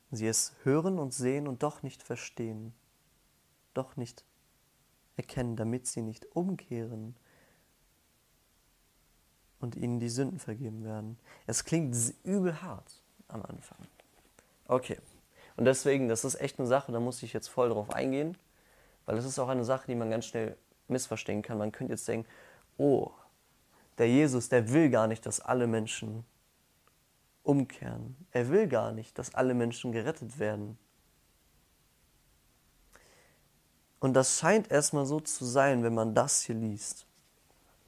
sie 0.10 0.26
es 0.26 0.54
hören 0.64 0.98
und 0.98 1.14
sehen 1.14 1.50
und 1.50 1.64
doch 1.64 1.84
nicht 1.84 2.02
verstehen, 2.02 2.74
doch 3.74 3.98
nicht 3.98 4.24
erkennen, 5.18 5.58
damit 5.58 5.86
sie 5.86 6.02
nicht 6.02 6.34
umkehren 6.34 7.18
und 9.60 9.76
ihnen 9.76 10.00
die 10.00 10.08
Sünden 10.08 10.40
vergeben 10.40 10.86
werden. 10.86 11.20
Es 11.46 11.66
klingt 11.66 11.94
übel 12.24 12.62
hart 12.62 13.04
am 13.28 13.42
Anfang. 13.42 13.80
Okay. 14.70 14.98
Und 15.58 15.66
deswegen, 15.66 16.08
das 16.08 16.24
ist 16.24 16.40
echt 16.40 16.58
eine 16.58 16.70
Sache, 16.70 16.94
da 16.94 17.02
muss 17.02 17.22
ich 17.22 17.34
jetzt 17.34 17.50
voll 17.50 17.68
drauf 17.68 17.90
eingehen, 17.90 18.38
weil 19.06 19.18
es 19.18 19.26
ist 19.26 19.38
auch 19.40 19.50
eine 19.50 19.66
Sache, 19.66 19.88
die 19.88 19.96
man 19.96 20.10
ganz 20.10 20.26
schnell 20.26 20.56
missverstehen 20.88 21.42
kann. 21.42 21.58
Man 21.58 21.74
könnte 21.74 21.92
jetzt 21.92 22.08
denken, 22.08 22.30
oh, 22.78 23.12
der 23.98 24.10
Jesus, 24.10 24.50
der 24.50 24.72
will 24.72 24.90
gar 24.90 25.08
nicht, 25.08 25.26
dass 25.26 25.40
alle 25.40 25.68
Menschen 25.68 26.26
umkehren. 27.44 28.16
Er 28.32 28.50
will 28.50 28.68
gar 28.68 28.92
nicht, 28.92 29.18
dass 29.20 29.36
alle 29.36 29.54
Menschen 29.54 29.92
gerettet 29.92 30.40
werden. 30.40 30.78
Und 34.00 34.14
das 34.14 34.40
scheint 34.40 34.72
erstmal 34.72 35.06
so 35.06 35.20
zu 35.20 35.46
sein, 35.46 35.84
wenn 35.84 35.94
man 35.94 36.14
das 36.14 36.42
hier 36.42 36.56
liest. 36.56 37.06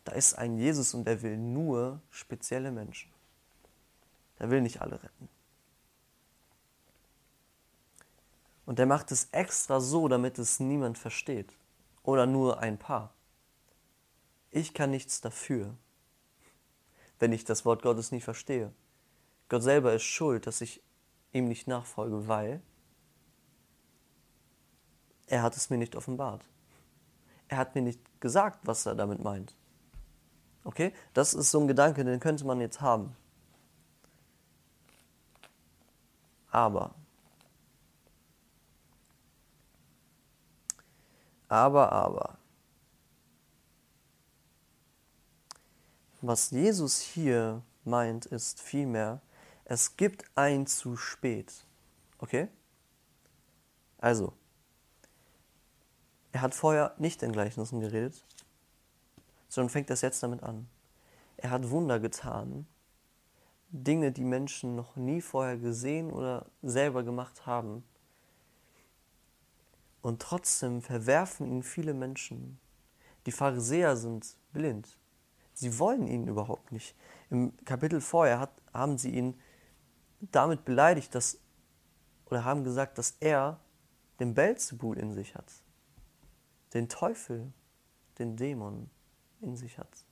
Da 0.06 0.14
ist 0.14 0.36
ein 0.36 0.58
Jesus 0.58 0.94
und 0.94 1.08
er 1.08 1.22
will 1.22 1.38
nur 1.38 2.00
spezielle 2.10 2.72
Menschen. 2.72 3.12
Er 4.38 4.50
will 4.50 4.62
nicht 4.62 4.82
alle 4.82 5.02
retten. 5.02 5.30
Und 8.66 8.80
er 8.80 8.86
macht 8.86 9.12
es 9.12 9.30
extra 9.32 9.80
so, 9.80 10.08
damit 10.08 10.40
es 10.40 10.60
niemand 10.60 10.98
versteht. 10.98 11.56
Oder 12.04 12.26
nur 12.26 12.60
ein 12.60 12.78
paar. 12.78 13.14
Ich 14.52 14.74
kann 14.74 14.92
nichts 14.92 15.22
dafür, 15.22 15.76
wenn 17.20 17.34
ich 17.34 17.46
das 17.46 17.66
Wort 17.66 17.82
Gottes 17.82 18.12
nicht 18.12 18.24
verstehe. 18.24 18.74
Gott 19.50 19.64
selber 19.64 19.94
ist 19.94 20.04
schuld, 20.04 20.48
dass 20.48 20.62
ich 20.62 20.82
ihm 21.32 21.48
nicht 21.48 21.68
nachfolge, 21.68 22.28
weil 22.28 22.62
er 25.28 25.42
hat 25.42 25.56
es 25.56 25.70
mir 25.70 25.78
nicht 25.78 25.96
offenbart. 25.96 26.46
Er 27.48 27.58
hat 27.58 27.76
mir 27.76 27.82
nicht 27.82 28.00
gesagt, 28.22 28.60
was 28.64 28.86
er 28.86 28.96
damit 28.96 29.24
meint. 29.24 29.56
Okay? 30.64 30.94
Das 31.14 31.34
ist 31.34 31.52
so 31.52 31.60
ein 31.60 31.68
Gedanke, 31.68 32.04
den 32.04 32.20
könnte 32.20 32.46
man 32.46 32.60
jetzt 32.60 32.82
haben. 32.82 33.16
Aber. 36.50 36.96
Aber, 41.48 41.92
aber. 41.92 42.38
Was 46.28 46.50
Jesus 46.50 47.02
hier 47.02 47.62
meint, 47.84 48.26
ist 48.26 48.60
vielmehr, 48.60 49.22
es 49.64 49.96
gibt 49.96 50.26
ein 50.34 50.66
zu 50.66 50.98
spät. 50.98 51.54
Okay? 52.18 52.48
Also, 54.00 54.34
er 56.32 56.42
hat 56.42 56.56
vorher 56.56 56.96
nicht 56.98 57.22
in 57.22 57.32
Gleichnissen 57.32 57.80
geredet, 57.80 58.26
sondern 59.50 59.70
fängt 59.70 59.92
das 59.92 60.02
jetzt 60.02 60.24
damit 60.24 60.42
an. 60.42 60.68
Er 61.38 61.52
hat 61.52 61.70
Wunder 61.70 62.00
getan, 62.00 62.66
Dinge, 63.70 64.12
die 64.12 64.24
Menschen 64.24 64.76
noch 64.76 64.96
nie 64.96 65.22
vorher 65.22 65.58
gesehen 65.58 66.12
oder 66.12 66.48
selber 66.64 67.04
gemacht 67.04 67.46
haben. 67.46 67.84
Und 70.02 70.24
trotzdem 70.24 70.82
verwerfen 70.82 71.46
ihn 71.46 71.62
viele 71.62 71.94
Menschen. 71.94 72.60
Die 73.28 73.32
Pharisäer 73.32 73.96
sind 73.96 74.38
blind. 74.54 74.98
Sie 75.56 75.80
wollen 75.80 76.06
ihn 76.06 76.28
überhaupt 76.28 76.72
nicht. 76.72 76.96
Im 77.30 77.56
Kapitel 77.66 78.02
vorher 78.02 78.40
hat, 78.40 78.52
haben 78.74 78.98
sie 78.98 79.10
ihn 79.10 79.40
damit 80.20 80.66
beleidigt, 80.66 81.16
dass 81.16 81.40
oder 82.26 82.44
haben 82.44 82.64
gesagt, 82.64 82.98
dass 82.98 83.16
er 83.20 83.60
den 84.20 84.34
Belzebul 84.34 84.98
in 84.98 85.14
sich 85.14 85.36
hat, 85.36 85.52
den 86.74 86.90
Teufel, 86.90 87.54
den 88.20 88.36
Dämon 88.36 88.90
in 89.42 89.56
sich 89.56 89.78
hat. 89.78 90.06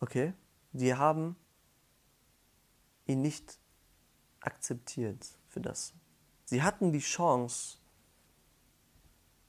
Okay, 0.00 0.34
die 0.72 0.94
haben 0.94 1.36
ihn 3.06 3.22
nicht 3.22 3.58
akzeptiert 4.40 5.38
für 5.48 5.60
das. 5.60 5.94
Sie 6.44 6.62
hatten 6.62 6.92
die 6.92 7.00
Chance 7.00 7.78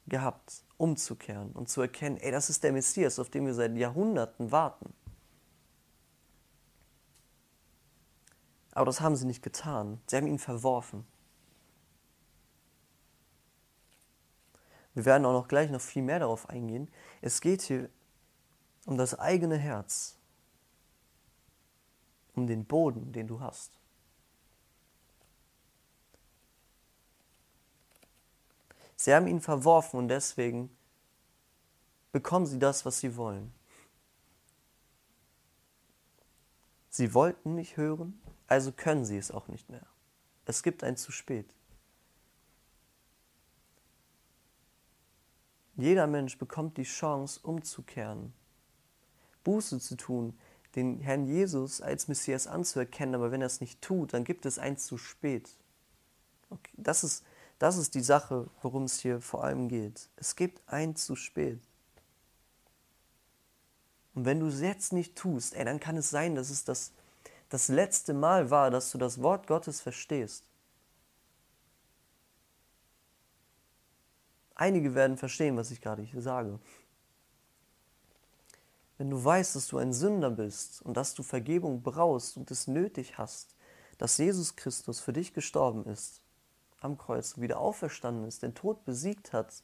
gehabt, 0.07 0.63
umzukehren 0.77 1.51
und 1.51 1.69
zu 1.69 1.81
erkennen, 1.81 2.17
ey, 2.17 2.31
das 2.31 2.49
ist 2.49 2.63
der 2.63 2.71
Messias, 2.71 3.19
auf 3.19 3.29
den 3.29 3.45
wir 3.45 3.53
seit 3.53 3.75
Jahrhunderten 3.75 4.51
warten. 4.51 4.93
Aber 8.71 8.85
das 8.85 9.01
haben 9.01 9.15
sie 9.15 9.25
nicht 9.25 9.41
getan. 9.41 9.99
Sie 10.05 10.15
haben 10.15 10.27
ihn 10.27 10.37
verworfen. 10.37 11.05
Wir 14.93 15.05
werden 15.05 15.25
auch 15.25 15.33
noch 15.33 15.47
gleich 15.47 15.71
noch 15.71 15.81
viel 15.81 16.03
mehr 16.03 16.19
darauf 16.19 16.49
eingehen. 16.49 16.89
Es 17.21 17.41
geht 17.41 17.63
hier 17.63 17.89
um 18.85 18.97
das 18.97 19.17
eigene 19.17 19.57
Herz, 19.57 20.17
um 22.35 22.47
den 22.47 22.65
Boden, 22.65 23.11
den 23.11 23.27
du 23.27 23.39
hast. 23.39 23.79
Sie 28.97 29.13
haben 29.13 29.27
ihn 29.27 29.39
verworfen 29.39 29.97
und 29.97 30.09
deswegen 30.09 30.75
bekommen 32.11 32.47
sie 32.47 32.59
das, 32.59 32.85
was 32.85 32.99
sie 32.99 33.15
wollen. 33.15 33.53
Sie 36.89 37.13
wollten 37.13 37.53
nicht 37.53 37.77
hören, 37.77 38.19
also 38.47 38.71
können 38.71 39.05
sie 39.05 39.17
es 39.17 39.31
auch 39.31 39.47
nicht 39.47 39.69
mehr. 39.69 39.85
Es 40.45 40.63
gibt 40.63 40.83
ein 40.83 40.97
zu 40.97 41.11
spät. 41.11 41.53
Jeder 45.75 46.07
Mensch 46.07 46.39
bekommt 46.39 46.77
die 46.77 46.83
Chance, 46.83 47.39
umzukehren, 47.43 48.33
Buße 49.43 49.79
zu 49.79 49.95
tun, 49.95 50.35
den 50.75 50.99
Herrn 51.01 51.27
Jesus 51.27 51.81
als 51.81 52.07
Messias 52.07 52.47
anzuerkennen, 52.47 53.13
aber 53.13 53.31
wenn 53.31 53.41
er 53.41 53.47
es 53.47 53.61
nicht 53.61 53.79
tut, 53.79 54.13
dann 54.13 54.23
gibt 54.23 54.47
es 54.47 54.57
ein 54.57 54.77
zu 54.77 54.97
spät. 54.97 55.55
Okay, 56.49 56.73
das, 56.77 57.03
ist, 57.03 57.23
das 57.59 57.77
ist 57.77 57.95
die 57.95 58.01
Sache, 58.01 58.49
worum 58.61 58.83
es 58.83 58.99
hier 58.99 59.21
vor 59.21 59.43
allem 59.43 59.67
geht. 59.67 60.09
Es 60.15 60.35
gibt 60.35 60.61
ein 60.67 60.95
zu 60.95 61.15
spät. 61.15 61.59
Und 64.13 64.25
wenn 64.25 64.39
du 64.39 64.47
es 64.47 64.61
jetzt 64.61 64.93
nicht 64.93 65.15
tust, 65.15 65.53
ey, 65.53 65.65
dann 65.65 65.79
kann 65.79 65.97
es 65.97 66.09
sein, 66.09 66.35
dass 66.35 66.49
es 66.49 66.63
das 66.63 66.91
das 67.49 67.69
letzte 67.69 68.13
Mal 68.13 68.49
war, 68.49 68.71
dass 68.71 68.91
du 68.91 68.97
das 68.97 69.21
Wort 69.21 69.47
Gottes 69.47 69.79
verstehst. 69.81 70.43
Einige 74.55 74.95
werden 74.95 75.17
verstehen, 75.17 75.55
was 75.55 75.71
ich 75.71 75.81
gerade 75.81 76.01
hier 76.01 76.21
sage. 76.21 76.59
Wenn 78.97 79.11
du 79.11 79.23
weißt, 79.23 79.55
dass 79.55 79.67
du 79.67 79.77
ein 79.77 79.93
Sünder 79.93 80.31
bist 80.31 80.81
und 80.81 80.97
dass 80.97 81.13
du 81.13 81.21
Vergebung 81.21 81.83
brauchst 81.83 82.35
und 82.35 82.49
es 82.49 82.67
nötig 82.67 83.17
hast, 83.17 83.55
dass 83.99 84.17
Jesus 84.17 84.55
Christus 84.55 84.99
für 84.99 85.13
dich 85.13 85.33
gestorben 85.33 85.85
ist, 85.85 86.21
am 86.79 86.97
Kreuz 86.97 87.37
wieder 87.37 87.59
auferstanden 87.59 88.25
ist, 88.27 88.43
den 88.43 88.55
Tod 88.55 88.85
besiegt 88.85 89.33
hat 89.33 89.63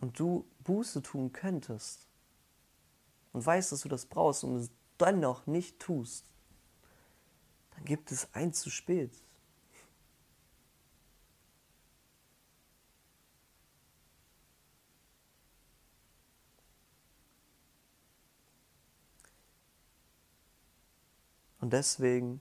und 0.00 0.18
du 0.18 0.46
Buße 0.64 1.02
tun 1.02 1.32
könntest, 1.32 2.08
und 3.32 3.44
weißt, 3.44 3.72
dass 3.72 3.82
du 3.82 3.88
das 3.88 4.06
brauchst 4.06 4.42
und 4.44 4.56
es 4.56 4.70
dann 4.96 5.20
noch 5.20 5.46
nicht 5.46 5.78
tust, 5.78 6.24
dann 7.70 7.84
gibt 7.84 8.10
es 8.10 8.34
ein 8.34 8.52
zu 8.52 8.70
spät. 8.70 9.12
Und 21.60 21.72
deswegen 21.72 22.40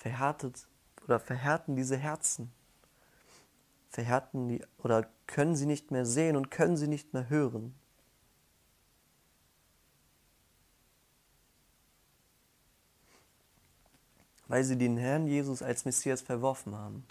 verhärtet 0.00 0.66
oder 1.04 1.20
verhärten 1.20 1.76
diese 1.76 1.96
Herzen. 1.96 2.50
Verhärten 3.90 4.48
die 4.48 4.62
oder 4.78 5.06
können 5.26 5.54
sie 5.54 5.66
nicht 5.66 5.90
mehr 5.90 6.06
sehen 6.06 6.36
und 6.36 6.50
können 6.50 6.76
sie 6.76 6.88
nicht 6.88 7.12
mehr 7.12 7.28
hören. 7.28 7.74
weil 14.48 14.64
sie 14.64 14.76
den 14.76 14.96
Herrn 14.96 15.28
Jesus 15.28 15.62
als 15.62 15.84
Messias 15.84 16.22
verworfen 16.22 16.74
haben. 16.74 17.06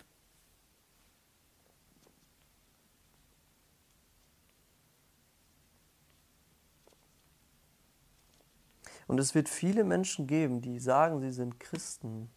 Und 9.08 9.22
es 9.22 9.34
wird 9.34 9.48
viele 9.48 9.86
Menschen 9.86 10.28
geben, 10.28 10.60
die 10.60 10.80
sagen, 10.80 11.22
sie 11.22 11.32
sind 11.32 11.62
Christen 11.62 12.30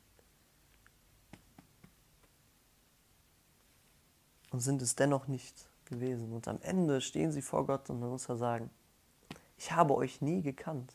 und 4.53 4.61
sind 4.61 4.83
es 4.83 4.95
dennoch 4.95 5.27
nicht 5.27 5.67
gewesen. 5.87 6.33
Und 6.33 6.47
am 6.47 6.61
Ende 6.62 7.01
stehen 7.01 7.33
sie 7.33 7.43
vor 7.43 7.67
Gott 7.67 7.91
und 7.91 8.01
dann 8.01 8.11
muss 8.11 8.29
er 8.29 8.37
sagen, 8.37 8.71
ich 9.57 9.73
habe 9.73 9.95
euch 9.95 10.21
nie 10.21 10.43
gekannt. 10.43 10.95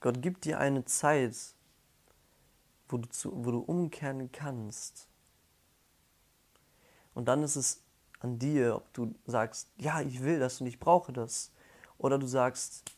Gott 0.00 0.20
gibt 0.20 0.44
dir 0.44 0.58
eine 0.58 0.84
Zeit, 0.84 1.34
wo 2.90 2.98
du, 2.98 3.08
zu, 3.08 3.32
wo 3.42 3.50
du 3.50 3.60
umkehren 3.60 4.30
kannst. 4.30 5.08
Und 7.14 7.26
dann 7.26 7.42
ist 7.42 7.56
es 7.56 7.82
an 8.20 8.38
dir, 8.38 8.76
ob 8.76 8.92
du 8.92 9.14
sagst, 9.26 9.68
ja, 9.76 10.00
ich 10.00 10.22
will 10.22 10.38
das 10.38 10.60
und 10.60 10.66
ich 10.66 10.78
brauche 10.78 11.12
das. 11.12 11.52
Oder 11.98 12.18
du 12.18 12.26
sagst, 12.26 12.90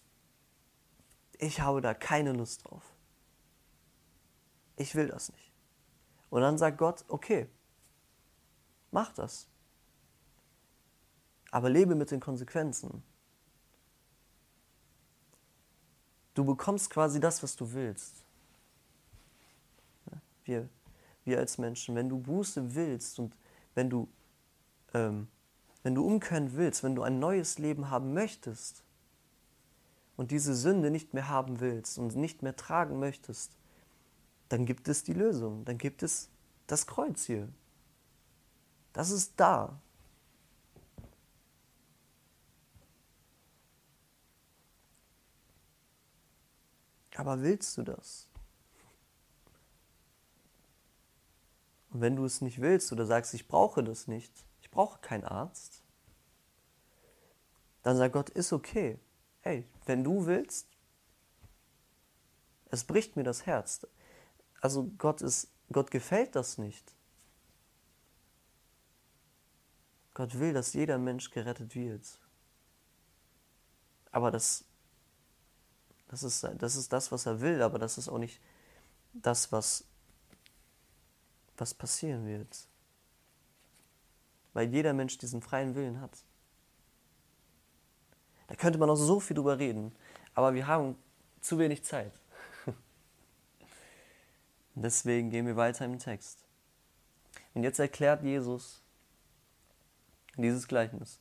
ich 1.38 1.60
habe 1.60 1.80
da 1.80 1.94
keine 1.94 2.32
Lust 2.32 2.64
drauf. 2.64 2.82
Ich 4.76 4.94
will 4.94 5.08
das 5.08 5.32
nicht. 5.32 5.52
Und 6.30 6.40
dann 6.42 6.58
sagt 6.58 6.78
Gott, 6.78 7.04
okay, 7.08 7.48
mach 8.90 9.12
das. 9.12 9.46
Aber 11.50 11.70
lebe 11.70 11.94
mit 11.94 12.10
den 12.10 12.20
Konsequenzen. 12.20 13.02
Du 16.34 16.44
bekommst 16.44 16.90
quasi 16.90 17.18
das, 17.18 17.42
was 17.42 17.56
du 17.56 17.72
willst. 17.72 18.24
Wir, 20.44 20.68
wir 21.24 21.38
als 21.38 21.58
Menschen, 21.58 21.94
wenn 21.94 22.08
du 22.08 22.18
Buße 22.18 22.74
willst 22.74 23.18
und 23.18 23.34
wenn 23.76 23.90
du, 23.90 24.08
ähm, 24.94 25.28
wenn 25.84 25.94
du 25.94 26.04
umkehren 26.04 26.54
willst, 26.54 26.82
wenn 26.82 26.96
du 26.96 27.02
ein 27.02 27.20
neues 27.20 27.58
Leben 27.58 27.90
haben 27.90 28.14
möchtest 28.14 28.82
und 30.16 30.32
diese 30.32 30.54
Sünde 30.54 30.90
nicht 30.90 31.14
mehr 31.14 31.28
haben 31.28 31.60
willst 31.60 31.98
und 31.98 32.16
nicht 32.16 32.42
mehr 32.42 32.56
tragen 32.56 32.98
möchtest, 32.98 33.52
dann 34.48 34.64
gibt 34.64 34.88
es 34.88 35.04
die 35.04 35.12
Lösung, 35.12 35.64
dann 35.64 35.78
gibt 35.78 36.02
es 36.02 36.30
das 36.66 36.86
Kreuz 36.86 37.24
hier. 37.26 37.48
Das 38.92 39.10
ist 39.10 39.34
da. 39.36 39.78
Aber 47.14 47.40
willst 47.42 47.76
du 47.78 47.82
das? 47.82 48.28
Und 51.96 52.02
wenn 52.02 52.16
du 52.16 52.26
es 52.26 52.42
nicht 52.42 52.60
willst 52.60 52.92
oder 52.92 53.06
sagst, 53.06 53.32
ich 53.32 53.48
brauche 53.48 53.82
das 53.82 54.06
nicht, 54.06 54.30
ich 54.60 54.70
brauche 54.70 55.00
keinen 55.00 55.24
Arzt, 55.24 55.82
dann 57.82 57.96
sagt 57.96 58.12
Gott, 58.12 58.28
ist 58.28 58.52
okay. 58.52 58.98
Hey, 59.40 59.66
wenn 59.86 60.04
du 60.04 60.26
willst, 60.26 60.68
es 62.66 62.84
bricht 62.84 63.16
mir 63.16 63.22
das 63.22 63.46
Herz. 63.46 63.86
Also 64.60 64.90
Gott 64.98 65.22
ist, 65.22 65.48
Gott 65.72 65.90
gefällt 65.90 66.36
das 66.36 66.58
nicht. 66.58 66.94
Gott 70.12 70.38
will, 70.38 70.52
dass 70.52 70.74
jeder 70.74 70.98
Mensch 70.98 71.30
gerettet 71.30 71.74
wird. 71.74 72.20
Aber 74.12 74.30
das 74.30 74.66
das 76.08 76.22
ist, 76.22 76.46
das 76.58 76.76
ist 76.76 76.92
das, 76.92 77.10
was 77.10 77.24
er 77.24 77.40
will, 77.40 77.62
aber 77.62 77.78
das 77.78 77.96
ist 77.96 78.10
auch 78.10 78.18
nicht 78.18 78.38
das, 79.14 79.50
was, 79.50 79.86
was 81.60 81.74
passieren 81.74 82.26
wird. 82.26 82.68
Weil 84.52 84.68
jeder 84.68 84.92
Mensch 84.92 85.18
diesen 85.18 85.42
freien 85.42 85.74
Willen 85.74 86.00
hat. 86.00 86.24
Da 88.46 88.54
könnte 88.54 88.78
man 88.78 88.88
noch 88.88 88.96
so 88.96 89.20
viel 89.20 89.34
drüber 89.34 89.58
reden, 89.58 89.94
aber 90.34 90.54
wir 90.54 90.66
haben 90.66 90.96
zu 91.40 91.58
wenig 91.58 91.84
Zeit. 91.84 92.12
Deswegen 94.74 95.30
gehen 95.30 95.46
wir 95.46 95.56
weiter 95.56 95.84
im 95.84 95.98
Text. 95.98 96.46
Und 97.54 97.64
jetzt 97.64 97.78
erklärt 97.78 98.22
Jesus 98.22 98.82
dieses 100.36 100.68
Gleichnis. 100.68 101.18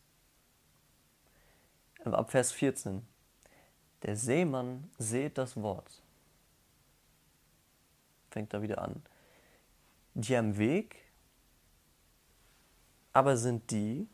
Ab 2.04 2.30
Vers 2.30 2.52
14. 2.52 3.08
Der 4.04 4.16
Seemann 4.16 4.92
sät 5.00 5.38
das 5.38 5.56
Wort. 5.56 6.04
Fängt 8.30 8.54
da 8.54 8.62
wieder 8.62 8.82
an. 8.82 9.02
Die 10.16 10.36
am 10.36 10.58
Weg 10.58 11.06
aber 13.16 13.38
sind 13.38 13.72
die, 13.72 14.10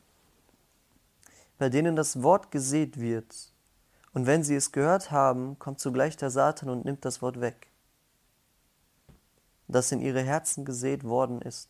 bei 1.58 1.70
denen 1.70 1.96
das 1.96 2.22
Wort 2.22 2.52
gesät 2.52 3.00
wird. 3.00 3.52
Und 4.14 4.28
wenn 4.28 4.44
sie 4.44 4.56
es 4.56 4.72
gehört 4.72 5.10
haben, 5.10 5.58
kommt 5.58 5.80
zugleich 5.80 6.18
der 6.18 6.30
Satan 6.30 6.70
und 6.70 6.86
nimmt 6.86 7.04
das 7.04 7.22
Wort 7.22 7.42
weg, 7.42 7.68
das 9.68 9.92
in 9.92 10.02
ihre 10.02 10.22
Herzen 10.22 10.66
gesät 10.66 11.04
worden 11.04 11.42
ist. 11.42 11.70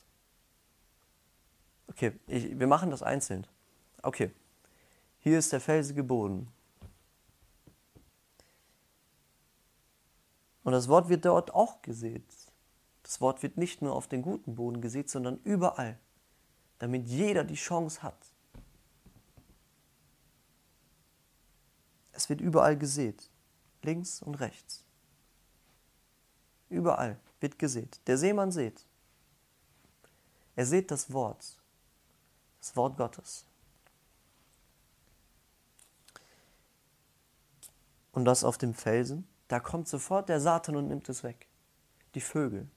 Okay, 1.88 2.13
ich, 2.28 2.60
wir 2.60 2.67
machen 2.67 2.89
das 2.89 3.02
einzeln. 3.02 3.48
Okay, 4.02 4.32
hier 5.20 5.39
ist 5.39 5.54
der 5.54 5.62
felsige 5.62 6.04
Boden. 6.04 6.52
Und 10.63 10.74
das 10.74 10.89
Wort 10.89 11.08
wird 11.08 11.24
dort 11.24 11.54
auch 11.54 11.82
gesät. 11.82 12.24
Das 13.12 13.19
Wort 13.19 13.43
wird 13.43 13.58
nicht 13.58 13.82
nur 13.82 13.93
auf 13.93 14.08
den 14.08 14.21
guten 14.21 14.56
Boden 14.56 14.80
gesät, 14.80 15.10
sondern 15.10 15.41
überall 15.43 16.00
damit 16.80 17.10
jeder 17.10 17.43
die 17.43 17.56
Chance 17.56 18.02
hat. 18.02 18.34
Es 22.13 22.30
wird 22.30 22.39
überall 22.39 22.78
gesät, 22.78 23.30
links 23.82 24.21
und 24.21 24.36
rechts. 24.36 24.86
Überall 26.69 27.19
wird 27.41 27.60
gesät. 27.60 28.00
Der 28.08 28.17
Seemann 28.17 28.54
sät. 28.54 28.86
Er 30.56 30.65
sät 30.65 30.89
das 30.89 31.12
Wort, 31.12 31.60
das 32.62 32.78
Wort 32.78 32.95
Gottes. 32.95 33.45
Und 38.13 38.24
das 38.24 38.45
auf 38.45 38.58
dem 38.58 38.74
Felsen, 38.74 39.28
da 39.50 39.60
kommt 39.60 39.89
sofort 39.89 40.30
der 40.30 40.39
Satan 40.39 40.78
und 40.78 40.88
nimmt 40.88 41.10
es 41.10 41.24
weg. 41.24 41.50
Die 42.15 42.21
Vögel, 42.21 42.69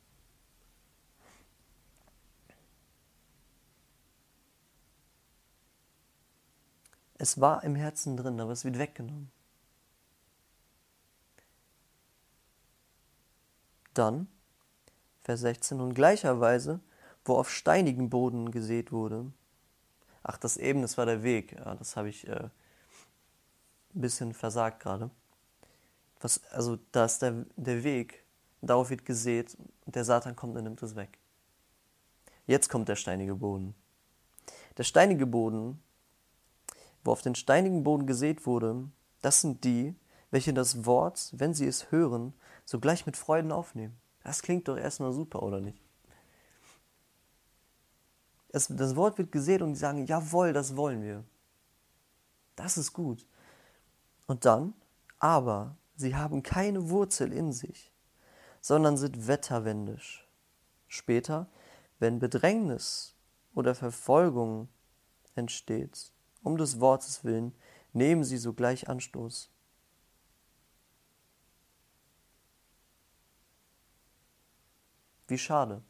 Es 7.24 7.40
war 7.40 7.64
im 7.64 7.74
Herzen 7.74 8.18
drin, 8.18 8.38
aber 8.38 8.52
es 8.52 8.66
wird 8.66 8.76
weggenommen. 8.76 9.30
Dann, 13.94 14.28
Vers 15.22 15.40
16, 15.40 15.80
und 15.80 15.94
gleicherweise, 15.94 16.80
wo 17.24 17.36
auf 17.36 17.50
steinigen 17.50 18.10
Boden 18.10 18.50
gesät 18.50 18.92
wurde. 18.92 19.32
Ach, 20.22 20.36
das 20.36 20.58
eben, 20.58 20.82
das 20.82 20.98
war 20.98 21.06
der 21.06 21.22
Weg. 21.22 21.52
Ja, 21.52 21.74
das 21.74 21.96
habe 21.96 22.10
ich 22.10 22.28
äh, 22.28 22.42
ein 22.42 22.50
bisschen 23.94 24.34
versagt 24.34 24.80
gerade. 24.80 25.08
Also, 26.50 26.78
da 26.92 27.06
ist 27.06 27.22
der, 27.22 27.46
der 27.56 27.84
Weg, 27.84 28.22
darauf 28.60 28.90
wird 28.90 29.06
gesät 29.06 29.56
und 29.86 29.94
der 29.94 30.04
Satan 30.04 30.36
kommt 30.36 30.58
und 30.58 30.64
nimmt 30.64 30.82
es 30.82 30.94
weg. 30.94 31.18
Jetzt 32.46 32.68
kommt 32.68 32.90
der 32.90 32.96
steinige 32.96 33.34
Boden. 33.34 33.74
Der 34.76 34.84
steinige 34.84 35.24
Boden 35.24 35.82
wo 37.04 37.12
auf 37.12 37.22
den 37.22 37.34
steinigen 37.34 37.84
Boden 37.84 38.06
gesät 38.06 38.46
wurde, 38.46 38.88
das 39.22 39.40
sind 39.40 39.64
die, 39.64 39.94
welche 40.30 40.52
das 40.52 40.84
Wort, 40.86 41.30
wenn 41.36 41.54
sie 41.54 41.66
es 41.66 41.92
hören, 41.92 42.34
sogleich 42.64 43.06
mit 43.06 43.16
Freuden 43.16 43.52
aufnehmen. 43.52 43.96
Das 44.22 44.42
klingt 44.42 44.68
doch 44.68 44.76
erstmal 44.76 45.12
super, 45.12 45.42
oder 45.42 45.60
nicht? 45.60 45.80
Es, 48.48 48.68
das 48.68 48.96
Wort 48.96 49.18
wird 49.18 49.32
gesät 49.32 49.62
und 49.62 49.74
die 49.74 49.78
sagen, 49.78 50.06
jawohl, 50.06 50.52
das 50.52 50.76
wollen 50.76 51.02
wir. 51.02 51.24
Das 52.56 52.78
ist 52.78 52.92
gut. 52.92 53.26
Und 54.26 54.44
dann, 54.44 54.72
aber 55.18 55.76
sie 55.96 56.16
haben 56.16 56.42
keine 56.42 56.88
Wurzel 56.88 57.32
in 57.32 57.52
sich, 57.52 57.92
sondern 58.60 58.96
sind 58.96 59.26
wetterwendisch. 59.26 60.26
Später, 60.88 61.48
wenn 61.98 62.18
Bedrängnis 62.18 63.14
oder 63.54 63.74
Verfolgung 63.74 64.68
entsteht, 65.34 66.13
um 66.44 66.56
des 66.56 66.78
Wortes 66.78 67.24
willen, 67.24 67.52
nehmen 67.92 68.22
sie 68.22 68.36
sogleich 68.36 68.88
Anstoß. 68.88 69.50
Wie 75.26 75.38
schade. 75.38 75.82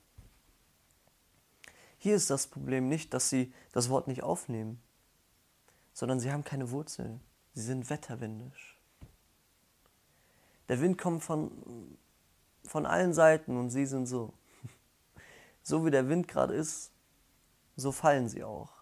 Hier 1.99 2.15
ist 2.15 2.31
das 2.31 2.47
Problem 2.47 2.89
nicht, 2.89 3.13
dass 3.15 3.31
sie 3.31 3.53
das 3.73 3.89
Wort 3.89 4.07
nicht 4.07 4.23
aufnehmen, 4.23 4.81
sondern 5.93 6.21
sie 6.21 6.31
haben 6.31 6.45
keine 6.45 6.71
Wurzel. 6.71 7.21
Sie 7.55 7.63
sind 7.63 7.91
wetterwindisch. 7.91 8.79
Der 10.69 10.81
Wind 10.81 10.99
kommt 10.99 11.23
von, 11.23 11.97
von 12.65 12.87
allen 12.87 13.13
Seiten 13.13 13.57
und 13.57 13.71
sie 13.71 13.87
sind 13.87 14.07
so. 14.07 14.33
So 15.67 15.87
wie 15.87 15.91
der 15.91 16.11
Wind 16.11 16.29
gerade 16.29 16.53
ist, 16.53 16.93
so 17.75 17.91
fallen 17.91 18.29
sie 18.29 18.45
auch. 18.45 18.74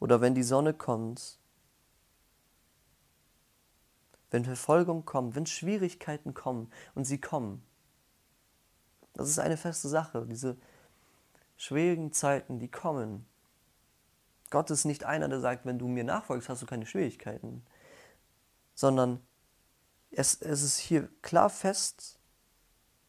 Oder 0.00 0.20
wenn 0.20 0.34
die 0.34 0.42
Sonne 0.42 0.74
kommt, 0.74 1.38
wenn 4.30 4.44
Verfolgung 4.44 5.04
kommt, 5.04 5.34
wenn 5.34 5.46
Schwierigkeiten 5.46 6.34
kommen 6.34 6.70
und 6.94 7.04
sie 7.04 7.20
kommen. 7.20 7.62
Das 9.14 9.28
ist 9.28 9.38
eine 9.38 9.56
feste 9.56 9.88
Sache, 9.88 10.26
diese 10.26 10.56
schwierigen 11.56 12.12
Zeiten, 12.12 12.58
die 12.58 12.70
kommen. 12.70 13.26
Gott 14.50 14.70
ist 14.70 14.84
nicht 14.84 15.04
einer, 15.04 15.28
der 15.28 15.40
sagt, 15.40 15.64
wenn 15.64 15.78
du 15.78 15.88
mir 15.88 16.04
nachfolgst, 16.04 16.48
hast 16.48 16.62
du 16.62 16.66
keine 16.66 16.86
Schwierigkeiten, 16.86 17.64
sondern 18.74 19.20
es, 20.10 20.40
es 20.40 20.62
ist 20.62 20.78
hier 20.78 21.08
klar 21.22 21.50
fest, 21.50 22.18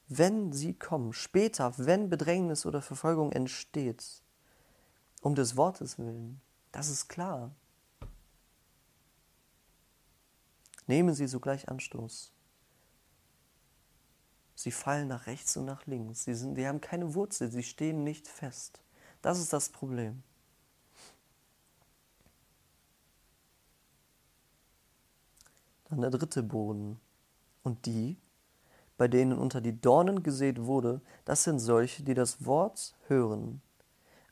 wenn 0.07 0.53
sie 0.53 0.73
kommen, 0.73 1.11
später, 1.13 1.73
wenn 1.77 2.09
Bedrängnis 2.09 2.65
oder 2.65 2.81
Verfolgung 2.81 3.31
entsteht, 3.33 4.23
um 5.21 5.35
des 5.35 5.57
Wortes 5.57 5.99
willen, 5.99 6.41
das 6.77 6.89
ist 6.89 7.07
klar. 7.07 7.49
Nehmen 10.85 11.15
Sie 11.15 11.25
sogleich 11.25 11.69
Anstoß. 11.69 12.31
Sie 14.53 14.69
fallen 14.69 15.07
nach 15.07 15.25
rechts 15.25 15.57
und 15.57 15.65
nach 15.65 15.87
links. 15.87 16.25
Sie, 16.25 16.35
sind, 16.35 16.53
die 16.53 16.67
haben 16.67 16.79
keine 16.79 17.15
Wurzel, 17.15 17.51
sie 17.51 17.63
stehen 17.63 18.03
nicht 18.03 18.27
fest. 18.27 18.79
Das 19.23 19.39
ist 19.39 19.53
das 19.53 19.69
Problem. 19.69 20.21
Dann 25.85 26.01
der 26.01 26.11
dritte 26.11 26.43
Boden. 26.43 26.99
Und 27.63 27.87
die, 27.87 28.17
bei 28.97 29.07
denen 29.07 29.39
unter 29.39 29.61
die 29.61 29.81
Dornen 29.81 30.21
gesät 30.21 30.61
wurde, 30.61 31.01
das 31.25 31.43
sind 31.43 31.57
solche, 31.57 32.03
die 32.03 32.13
das 32.13 32.45
Wort 32.45 32.95
hören, 33.07 33.63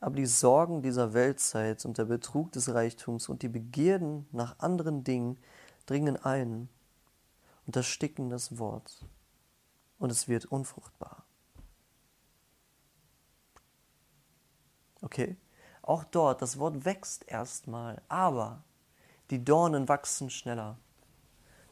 aber 0.06 0.14
die 0.14 0.26
Sorgen 0.26 0.82
dieser 0.82 1.14
Weltzeit 1.14 1.84
und 1.84 1.98
der 1.98 2.04
Betrug 2.04 2.52
des 2.52 2.72
Reichtums 2.72 3.28
und 3.28 3.42
die 3.42 3.48
Begierden 3.48 4.28
nach 4.30 4.56
anderen 4.60 5.02
Dingen 5.02 5.36
dringen 5.84 6.16
ein 6.16 6.68
und 7.66 7.74
ersticken 7.74 8.30
das 8.30 8.56
Wort 8.56 9.04
und 9.98 10.12
es 10.12 10.28
wird 10.28 10.44
unfruchtbar. 10.44 11.24
Okay, 15.02 15.36
auch 15.82 16.04
dort, 16.04 16.40
das 16.40 16.60
Wort 16.60 16.84
wächst 16.84 17.26
erstmal, 17.26 18.00
aber 18.08 18.62
die 19.30 19.44
Dornen 19.44 19.88
wachsen 19.88 20.30
schneller. 20.30 20.78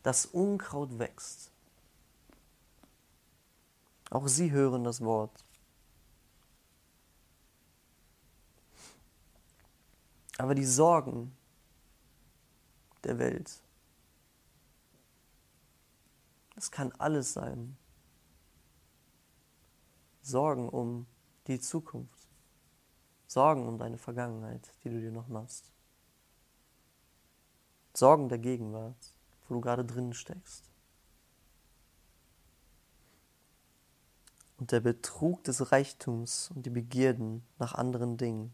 Das 0.02 0.26
Unkraut 0.26 0.98
wächst. 0.98 1.52
Auch 4.10 4.26
sie 4.26 4.50
hören 4.50 4.82
das 4.82 5.02
Wort 5.02 5.44
Aber 10.38 10.54
die 10.54 10.64
Sorgen 10.64 11.36
der 13.04 13.18
Welt, 13.18 13.62
das 16.54 16.70
kann 16.70 16.92
alles 16.92 17.32
sein. 17.32 17.76
Sorgen 20.22 20.68
um 20.68 21.06
die 21.46 21.60
Zukunft. 21.60 22.28
Sorgen 23.26 23.66
um 23.68 23.78
deine 23.78 23.98
Vergangenheit, 23.98 24.72
die 24.82 24.90
du 24.90 25.00
dir 25.00 25.10
noch 25.10 25.28
machst. 25.28 25.72
Sorgen 27.92 28.28
der 28.28 28.38
Gegenwart, 28.38 29.14
wo 29.46 29.54
du 29.54 29.60
gerade 29.60 29.84
drin 29.84 30.14
steckst. 30.14 30.70
Und 34.56 34.72
der 34.72 34.80
Betrug 34.80 35.44
des 35.44 35.72
Reichtums 35.72 36.50
und 36.54 36.64
die 36.64 36.70
Begierden 36.70 37.44
nach 37.58 37.74
anderen 37.74 38.16
Dingen. 38.16 38.52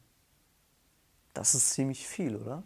Das 1.35 1.55
ist 1.55 1.71
ziemlich 1.71 2.07
viel, 2.07 2.37
oder? 2.37 2.63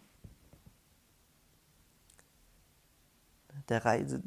Der 3.69 3.85
Re 3.85 4.21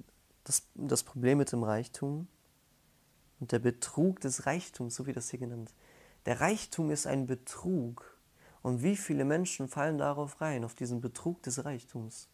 das, 0.44 0.66
das 0.74 1.02
Problem 1.02 1.38
mit 1.38 1.52
dem 1.52 1.62
Reichtum 1.62 2.26
und 3.38 3.52
der 3.52 3.58
Betrug 3.58 4.20
des 4.20 4.46
Reichtums, 4.46 4.94
so 4.94 5.06
wie 5.06 5.12
das 5.12 5.30
hier 5.30 5.38
genannt. 5.38 5.74
Der 6.26 6.40
Reichtum 6.40 6.90
ist 6.90 7.06
ein 7.06 7.26
Betrug. 7.26 8.18
Und 8.62 8.82
wie 8.82 8.96
viele 8.96 9.24
Menschen 9.24 9.68
fallen 9.68 9.98
darauf 9.98 10.40
rein, 10.40 10.64
auf 10.64 10.74
diesen 10.74 11.00
Betrug 11.00 11.42
des 11.42 11.64
Reichtums? 11.64 12.28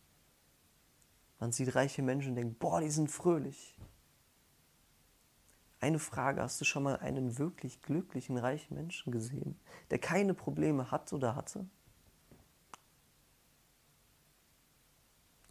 Man 1.39 1.53
sieht 1.53 1.75
reiche 1.75 2.03
Menschen 2.03 2.31
und 2.31 2.37
denkt, 2.37 2.59
boah, 2.59 2.81
die 2.81 2.91
sind 2.91 3.11
fröhlich. 3.11 3.79
Eine 5.81 5.99
Frage, 5.99 6.41
hast 6.41 6.61
du 6.61 6.65
schon 6.65 6.83
mal 6.83 6.97
einen 6.97 7.39
wirklich 7.39 7.83
glücklichen, 7.83 8.39
reichen 8.39 8.75
Menschen 8.75 9.13
gesehen, 9.13 9.61
der 9.91 9.99
keine 9.99 10.33
Probleme 10.33 10.91
hat 10.91 11.13
oder 11.13 11.37
hatte? 11.37 11.67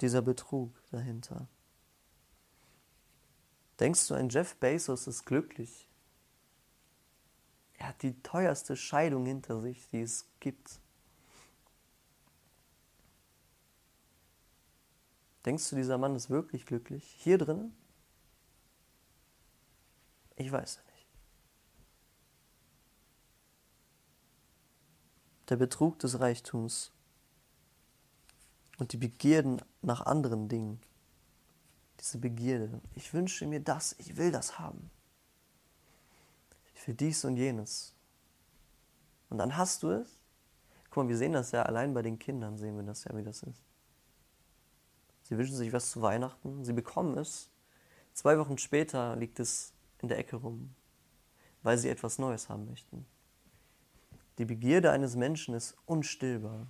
Dieser 0.04 0.22
Betrug 0.22 0.74
dahinter. 0.92 1.48
Denkst 3.80 4.06
du, 4.10 4.16
ein 4.16 4.28
Jeff 4.28 4.54
Bezos 4.58 5.08
ist 5.08 5.24
glücklich? 5.24 5.88
Er 7.76 7.88
hat 7.88 8.04
die 8.04 8.22
teuerste 8.22 8.76
Scheidung 8.76 9.26
hinter 9.26 9.62
sich, 9.62 9.88
die 9.88 10.02
es 10.02 10.28
gibt. 10.42 10.82
Denkst 15.46 15.70
du, 15.70 15.78
dieser 15.78 15.98
Mann 15.98 16.18
ist 16.18 16.30
wirklich 16.30 16.66
glücklich? 16.66 17.06
Hier 17.20 17.38
drin? 17.38 17.74
Ich 20.36 20.52
weiß 20.52 20.80
es 20.80 20.86
nicht. 20.86 21.08
Der 25.48 25.56
Betrug 25.56 25.98
des 26.00 26.20
Reichtums 26.20 26.92
und 28.78 28.94
die 28.94 28.98
Begierden 28.98 29.62
nach 29.82 30.02
anderen 30.06 30.50
Dingen. 30.50 30.80
Diese 32.00 32.18
Begierde. 32.18 32.82
Ich 32.96 33.14
wünsche 33.14 33.46
mir 33.46 33.60
das, 33.60 33.96
ich 33.98 34.18
will 34.18 34.32
das 34.32 34.60
haben. 34.60 34.90
Ich 36.76 36.88
will 36.88 36.96
dies 36.96 37.24
und 37.24 37.38
jenes. 37.38 37.94
Und 39.30 39.38
dann 39.38 39.56
hast 39.56 39.84
du 39.84 39.90
es. 39.90 40.20
Guck 40.90 41.04
mal, 41.04 41.10
wir 41.10 41.18
sehen 41.18 41.34
das 41.34 41.52
ja 41.52 41.64
allein 41.64 41.94
bei 41.94 42.02
den 42.02 42.20
Kindern, 42.20 42.58
sehen 42.58 42.76
wir 42.76 42.84
das 42.84 43.06
ja, 43.06 43.16
wie 43.16 43.24
das 43.24 43.44
ist. 43.44 43.64
Sie 45.24 45.38
wünschen 45.38 45.56
sich 45.56 45.72
was 45.72 45.92
zu 45.92 46.02
Weihnachten, 46.02 46.66
sie 46.66 46.74
bekommen 46.74 47.18
es. 47.18 47.50
Zwei 48.14 48.38
Wochen 48.38 48.58
später 48.58 49.16
liegt 49.16 49.40
es 49.40 49.74
in 50.02 50.10
der 50.10 50.20
Ecke 50.20 50.36
rum, 50.36 50.76
weil 51.64 51.78
sie 51.78 51.90
etwas 51.90 52.20
Neues 52.20 52.50
haben 52.50 52.66
möchten. 52.66 53.06
Die 54.38 54.46
Begierde 54.46 54.92
eines 54.92 55.16
Menschen 55.16 55.56
ist 55.56 55.76
unstillbar 55.86 56.68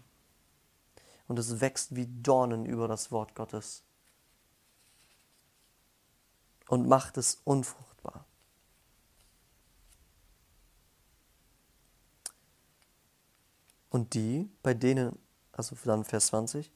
und 1.28 1.40
es 1.40 1.62
wächst 1.62 1.96
wie 1.96 2.08
Dornen 2.08 2.66
über 2.66 2.88
das 2.88 3.12
Wort 3.12 3.36
Gottes 3.36 3.84
und 6.68 6.88
macht 6.88 7.18
es 7.18 7.42
unfruchtbar. 7.44 8.26
Und 13.90 14.16
die, 14.16 14.50
bei 14.64 14.74
denen, 14.74 15.20
also 15.52 15.76
dann 15.86 16.04
Vers 16.04 16.28
20, 16.28 16.72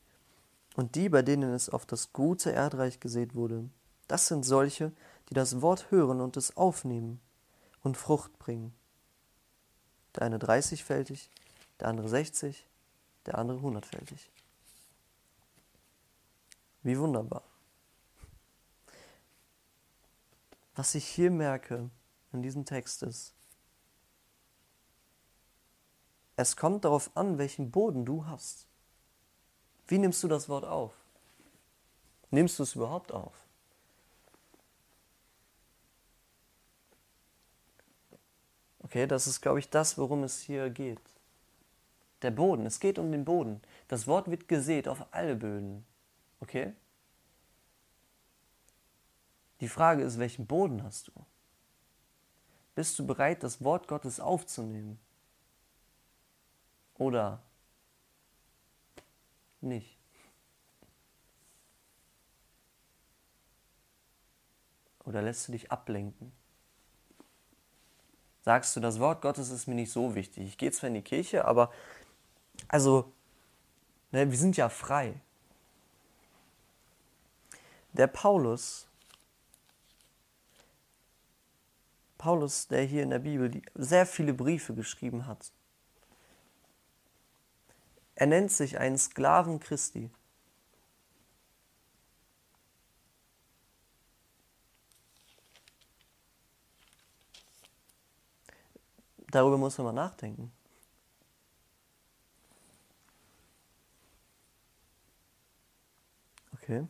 und 0.75 0.93
die, 0.93 1.09
bei 1.09 1.23
denen 1.23 1.51
es 1.51 1.69
auf 1.69 1.87
das 1.87 2.13
gute 2.13 2.51
Erdreich 2.51 2.99
gesät 2.99 3.33
wurde, 3.33 3.67
das 4.07 4.27
sind 4.27 4.43
solche, 4.43 4.93
die 5.29 5.33
das 5.33 5.61
Wort 5.61 5.89
hören 5.89 6.21
und 6.21 6.37
es 6.37 6.55
aufnehmen 6.55 7.19
und 7.81 7.97
Frucht 7.97 8.37
bringen. 8.37 8.73
Der 10.15 10.23
eine 10.23 10.37
dreißigfältig, 10.37 11.31
der 11.79 11.87
andere 11.87 12.07
sechzig, 12.07 12.67
der 13.25 13.39
andere 13.39 13.61
hundertfältig. 13.61 14.29
Wie 16.87 16.97
wunderbar. 16.97 17.43
Was 20.73 20.95
ich 20.95 21.05
hier 21.05 21.29
merke 21.29 21.89
in 22.31 22.41
diesem 22.41 22.63
Text 22.63 23.03
ist, 23.03 23.33
es 26.37 26.55
kommt 26.55 26.85
darauf 26.85 27.11
an, 27.13 27.37
welchen 27.39 27.71
Boden 27.71 28.05
du 28.05 28.25
hast. 28.25 28.67
Wie 29.87 29.97
nimmst 29.97 30.23
du 30.23 30.29
das 30.29 30.47
Wort 30.47 30.63
auf? 30.63 30.93
Nimmst 32.31 32.57
du 32.57 32.63
es 32.63 32.75
überhaupt 32.75 33.11
auf? 33.11 33.35
Okay, 38.79 39.07
das 39.07 39.27
ist, 39.27 39.41
glaube 39.41 39.59
ich, 39.59 39.69
das, 39.69 39.97
worum 39.97 40.23
es 40.23 40.39
hier 40.39 40.69
geht. 40.69 41.01
Der 42.21 42.31
Boden, 42.31 42.65
es 42.65 42.79
geht 42.79 42.97
um 42.97 43.11
den 43.11 43.25
Boden. 43.25 43.59
Das 43.89 44.07
Wort 44.07 44.31
wird 44.31 44.47
gesät 44.47 44.87
auf 44.87 45.05
alle 45.11 45.35
Böden. 45.35 45.85
Okay? 46.39 46.73
Die 49.59 49.67
Frage 49.67 50.03
ist, 50.03 50.19
welchen 50.19 50.45
Boden 50.45 50.83
hast 50.83 51.07
du? 51.07 51.11
Bist 52.75 52.99
du 52.99 53.07
bereit, 53.07 53.41
das 53.41 53.63
Wort 53.63 53.87
Gottes 53.87 54.19
aufzunehmen? 54.19 54.99
Oder 56.95 57.41
nicht. 59.61 59.97
Oder 65.05 65.21
lässt 65.21 65.47
du 65.47 65.53
dich 65.53 65.71
ablenken? 65.71 66.31
Sagst 68.41 68.75
du, 68.75 68.79
das 68.79 68.99
Wort 68.99 69.21
Gottes 69.21 69.49
ist 69.49 69.67
mir 69.67 69.75
nicht 69.75 69.91
so 69.91 70.15
wichtig. 70.15 70.47
Ich 70.47 70.57
gehe 70.57 70.71
zwar 70.71 70.89
in 70.89 70.93
die 70.93 71.01
Kirche, 71.01 71.45
aber 71.45 71.71
also, 72.67 73.11
ne, 74.11 74.29
wir 74.29 74.37
sind 74.37 74.55
ja 74.57 74.69
frei. 74.69 75.19
Der 77.97 78.07
Paulus, 78.07 78.87
Paulus, 82.17 82.67
der 82.67 82.83
hier 82.83 83.03
in 83.03 83.09
der 83.09 83.19
Bibel 83.19 83.61
sehr 83.73 84.05
viele 84.05 84.33
Briefe 84.33 84.75
geschrieben 84.75 85.25
hat, 85.25 85.51
er 88.15 88.27
nennt 88.27 88.51
sich 88.51 88.77
einen 88.79 88.97
Sklaven 88.97 89.59
Christi. 89.59 90.09
Darüber 99.29 99.57
muss 99.57 99.77
man 99.77 99.85
mal 99.85 99.93
nachdenken. 99.93 100.51
Okay. 106.53 106.87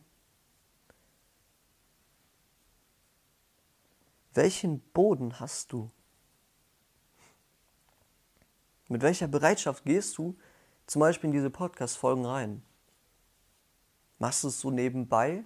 Welchen 4.38 4.78
Boden 4.92 5.40
hast 5.40 5.72
du? 5.72 5.90
Mit 8.86 9.02
welcher 9.02 9.26
Bereitschaft 9.26 9.84
gehst 9.84 10.16
du 10.16 10.38
zum 10.86 11.00
Beispiel 11.00 11.26
in 11.26 11.32
diese 11.32 11.50
Podcast-Folgen 11.50 12.24
rein? 12.24 12.62
Machst 14.20 14.44
du 14.44 14.48
es 14.48 14.60
so 14.60 14.70
nebenbei 14.70 15.42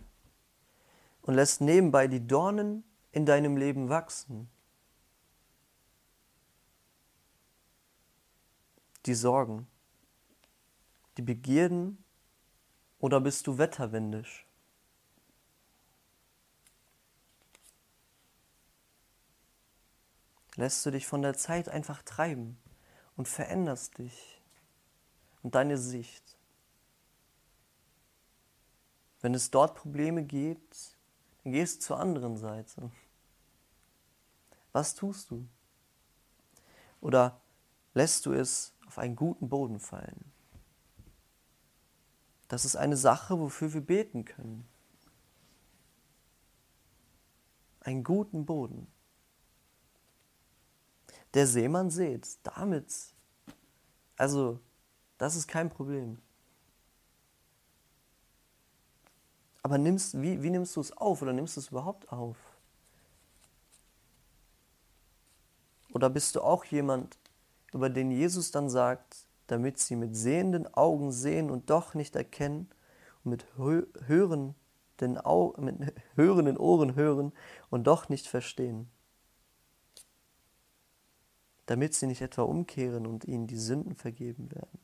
und 1.22 1.32
lässt 1.32 1.62
nebenbei 1.62 2.06
die 2.06 2.26
Dornen 2.26 2.84
in 3.12 3.24
deinem 3.24 3.56
Leben 3.56 3.88
wachsen? 3.88 4.50
Die 9.06 9.14
Sorgen, 9.14 9.66
die 11.16 11.22
Begierden 11.22 12.04
oder 12.98 13.22
bist 13.22 13.46
du 13.46 13.56
wetterwindisch? 13.56 14.46
Lässt 20.56 20.84
du 20.84 20.90
dich 20.90 21.06
von 21.06 21.22
der 21.22 21.34
Zeit 21.34 21.68
einfach 21.68 22.02
treiben 22.02 22.58
und 23.16 23.28
veränderst 23.28 23.98
dich? 23.98 24.42
und 25.42 25.54
deine 25.54 25.76
Sicht. 25.76 26.36
Wenn 29.20 29.34
es 29.34 29.50
dort 29.50 29.74
Probleme 29.76 30.24
gibt, 30.24 30.96
dann 31.42 31.52
gehst 31.52 31.76
du 31.76 31.86
zur 31.86 32.00
anderen 32.00 32.36
Seite. 32.36 32.90
Was 34.72 34.94
tust 34.94 35.30
du? 35.30 35.46
Oder 37.00 37.40
lässt 37.94 38.26
du 38.26 38.32
es 38.32 38.74
auf 38.86 38.98
einen 38.98 39.16
guten 39.16 39.48
Boden 39.48 39.80
fallen? 39.80 40.32
Das 42.48 42.64
ist 42.64 42.76
eine 42.76 42.96
Sache, 42.96 43.38
wofür 43.38 43.72
wir 43.72 43.80
beten 43.80 44.24
können. 44.24 44.66
Einen 47.80 48.04
guten 48.04 48.44
Boden. 48.46 48.86
Der 51.34 51.46
Seemann 51.46 51.90
sät 51.90 52.28
damit. 52.42 52.92
Also 54.16 54.60
das 55.18 55.36
ist 55.36 55.48
kein 55.48 55.70
Problem. 55.70 56.18
Aber 59.62 59.78
nimmst, 59.78 60.20
wie, 60.20 60.42
wie 60.42 60.50
nimmst 60.50 60.76
du 60.76 60.80
es 60.80 60.96
auf 60.96 61.22
oder 61.22 61.32
nimmst 61.32 61.56
du 61.56 61.60
es 61.60 61.68
überhaupt 61.68 62.10
auf? 62.10 62.36
Oder 65.92 66.10
bist 66.10 66.34
du 66.34 66.40
auch 66.40 66.64
jemand, 66.64 67.18
über 67.72 67.88
den 67.88 68.10
Jesus 68.10 68.50
dann 68.50 68.68
sagt, 68.68 69.26
damit 69.46 69.78
sie 69.78 69.96
mit 69.96 70.16
sehenden 70.16 70.72
Augen 70.74 71.12
sehen 71.12 71.50
und 71.50 71.70
doch 71.70 71.94
nicht 71.94 72.16
erkennen 72.16 72.68
und 73.24 73.30
mit 73.30 73.46
hörenden, 73.56 74.54
Au 75.24 75.54
mit 75.58 75.76
hörenden 76.14 76.56
Ohren 76.56 76.94
hören 76.94 77.32
und 77.70 77.86
doch 77.86 78.08
nicht 78.08 78.26
verstehen, 78.26 78.88
damit 81.66 81.94
sie 81.94 82.06
nicht 82.06 82.20
etwa 82.20 82.42
umkehren 82.42 83.06
und 83.06 83.24
ihnen 83.24 83.46
die 83.46 83.56
Sünden 83.56 83.94
vergeben 83.94 84.50
werden. 84.50 84.78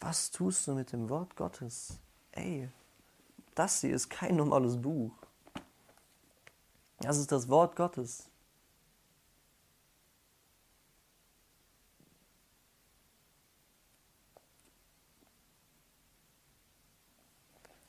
Was 0.00 0.30
tust 0.30 0.66
du 0.66 0.74
mit 0.74 0.92
dem 0.92 1.08
Wort 1.10 1.36
Gottes? 1.36 1.98
Ey, 2.32 2.70
das 3.54 3.82
hier 3.82 3.94
ist 3.94 4.08
kein 4.08 4.36
normales 4.36 4.80
Buch. 4.80 5.12
Das 7.00 7.18
ist 7.18 7.30
das 7.32 7.48
Wort 7.48 7.76
Gottes. 7.76 8.30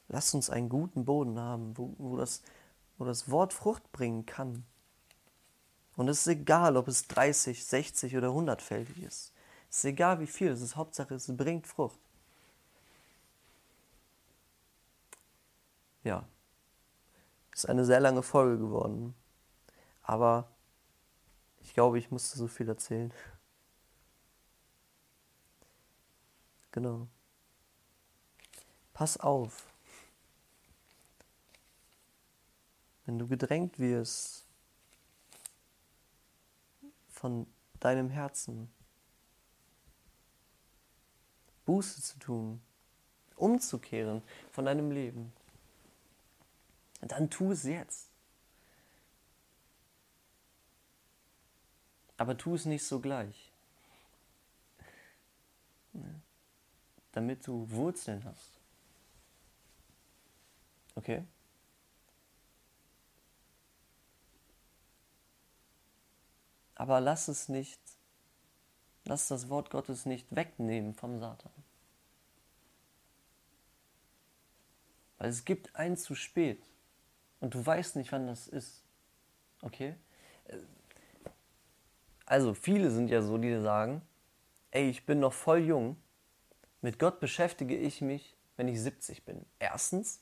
Lass 0.10 0.34
uns 0.34 0.50
einen 0.50 0.68
guten 0.68 1.06
Boden 1.06 1.40
haben, 1.40 1.78
wo, 1.78 1.96
wo, 1.98 2.18
das, 2.18 2.42
wo 3.02 3.06
das 3.06 3.32
Wort 3.32 3.52
Frucht 3.52 3.92
bringen 3.92 4.28
kann. 4.28 4.64
Und 5.96 6.08
es 6.08 6.20
ist 6.20 6.28
egal, 6.28 6.78
ob 6.78 6.88
es 6.88 7.08
30, 7.08 7.66
60 7.66 8.16
oder 8.16 8.28
100-fältig 8.28 9.02
ist. 9.02 9.34
Es 9.72 9.78
ist 9.80 9.86
egal, 9.86 10.20
wie 10.20 10.28
viel. 10.28 10.50
Es 10.50 10.62
ist 10.62 10.76
Hauptsache, 10.76 11.16
es 11.16 11.36
bringt 11.36 11.66
Frucht. 11.66 11.98
Ja, 16.04 16.28
ist 17.52 17.68
eine 17.68 17.86
sehr 17.86 18.00
lange 18.00 18.22
Folge 18.22 18.60
geworden. 18.60 19.16
Aber 20.04 20.48
ich 21.62 21.74
glaube, 21.74 21.98
ich 21.98 22.12
musste 22.12 22.38
so 22.38 22.48
viel 22.48 22.70
erzählen. 22.70 23.12
Genau. 26.74 27.10
Pass 28.94 29.18
auf. 29.18 29.71
Wenn 33.06 33.18
du 33.20 33.28
gedrängt 33.28 33.80
wirst 33.80 34.46
von 37.10 37.48
deinem 37.80 38.10
Herzen, 38.10 38.72
Buße 41.66 42.02
zu 42.02 42.20
tun, 42.20 42.62
umzukehren 43.36 44.22
von 44.52 44.66
deinem 44.66 44.92
Leben, 44.92 45.34
dann 47.02 47.30
tu 47.30 47.52
es 47.52 47.64
jetzt. 47.64 48.10
Aber 52.18 52.38
tu 52.38 52.54
es 52.54 52.66
nicht 52.66 52.84
sogleich. 52.84 53.52
Damit 57.14 57.48
du 57.48 57.70
Wurzeln 57.72 58.24
hast. 58.24 58.60
Okay? 60.96 61.24
Aber 66.82 67.00
lass 67.00 67.28
es 67.28 67.48
nicht, 67.48 67.80
lass 69.06 69.28
das 69.28 69.50
Wort 69.50 69.70
Gottes 69.70 70.08
nicht 70.08 70.36
wegnehmen 70.36 70.96
vom 70.96 71.20
Satan. 71.20 71.52
Weil 75.20 75.30
es 75.30 75.46
gibt 75.46 75.76
ein 75.76 75.96
zu 75.96 76.15
spät 76.15 76.63
und 77.39 77.54
du 77.54 77.63
weißt 77.63 77.98
nicht, 77.98 78.12
wann 78.12 78.26
das 78.26 78.48
ist. 78.48 78.84
Okay? 79.62 79.94
Also 82.26 82.56
viele 82.56 82.89
sind 82.89 83.12
ja 83.12 83.22
so, 83.22 83.38
die 83.38 83.62
sagen, 83.62 84.02
ey, 84.72 84.89
ich 84.89 85.06
bin 85.06 85.20
noch 85.20 85.34
voll 85.34 85.60
jung, 85.60 85.98
mit 86.82 86.98
Gott 86.98 87.20
beschäftige 87.20 87.78
ich 87.78 88.02
mich, 88.02 88.36
wenn 88.58 88.67
ich 88.67 88.82
70 88.82 89.24
bin. 89.24 89.46
Erstens, 89.60 90.20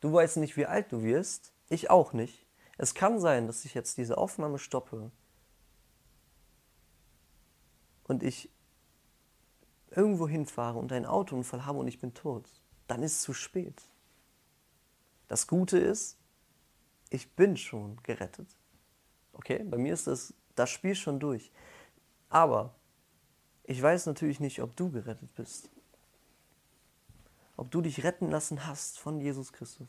du 0.00 0.10
weißt 0.10 0.38
nicht, 0.38 0.56
wie 0.56 0.64
alt 0.64 0.92
du 0.92 1.02
wirst, 1.02 1.52
ich 1.68 1.90
auch 1.90 2.14
nicht. 2.14 2.46
Es 2.78 2.94
kann 2.94 3.20
sein, 3.20 3.46
dass 3.46 3.66
ich 3.66 3.74
jetzt 3.74 3.98
diese 3.98 4.16
Aufnahme 4.16 4.58
stoppe 4.58 5.12
und 8.10 8.24
ich 8.24 8.50
irgendwo 9.92 10.26
hinfahre 10.26 10.78
und 10.78 10.92
einen 10.92 11.06
Autounfall 11.06 11.64
habe 11.64 11.78
und 11.78 11.86
ich 11.86 12.00
bin 12.00 12.12
tot, 12.12 12.50
dann 12.88 13.04
ist 13.04 13.12
es 13.12 13.22
zu 13.22 13.32
spät. 13.32 13.80
Das 15.28 15.46
Gute 15.46 15.78
ist, 15.78 16.18
ich 17.08 17.30
bin 17.30 17.56
schon 17.56 18.02
gerettet. 18.02 18.48
Okay, 19.32 19.62
bei 19.62 19.78
mir 19.78 19.94
ist 19.94 20.08
das, 20.08 20.34
das 20.56 20.70
Spiel 20.70 20.96
schon 20.96 21.20
durch. 21.20 21.52
Aber 22.28 22.74
ich 23.62 23.80
weiß 23.80 24.06
natürlich 24.06 24.40
nicht, 24.40 24.60
ob 24.60 24.74
du 24.74 24.90
gerettet 24.90 25.32
bist. 25.36 25.70
Ob 27.56 27.70
du 27.70 27.80
dich 27.80 28.02
retten 28.02 28.28
lassen 28.28 28.66
hast 28.66 28.98
von 28.98 29.20
Jesus 29.20 29.52
Christus. 29.52 29.86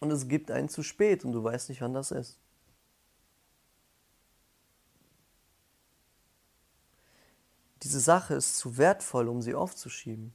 Und 0.00 0.10
es 0.10 0.26
gibt 0.26 0.50
einen 0.50 0.68
zu 0.68 0.82
spät 0.82 1.24
und 1.24 1.30
du 1.30 1.44
weißt 1.44 1.68
nicht, 1.68 1.80
wann 1.80 1.94
das 1.94 2.10
ist. 2.10 2.40
Diese 7.84 8.00
Sache 8.00 8.34
ist 8.34 8.56
zu 8.56 8.78
wertvoll, 8.78 9.28
um 9.28 9.42
sie 9.42 9.54
aufzuschieben. 9.54 10.32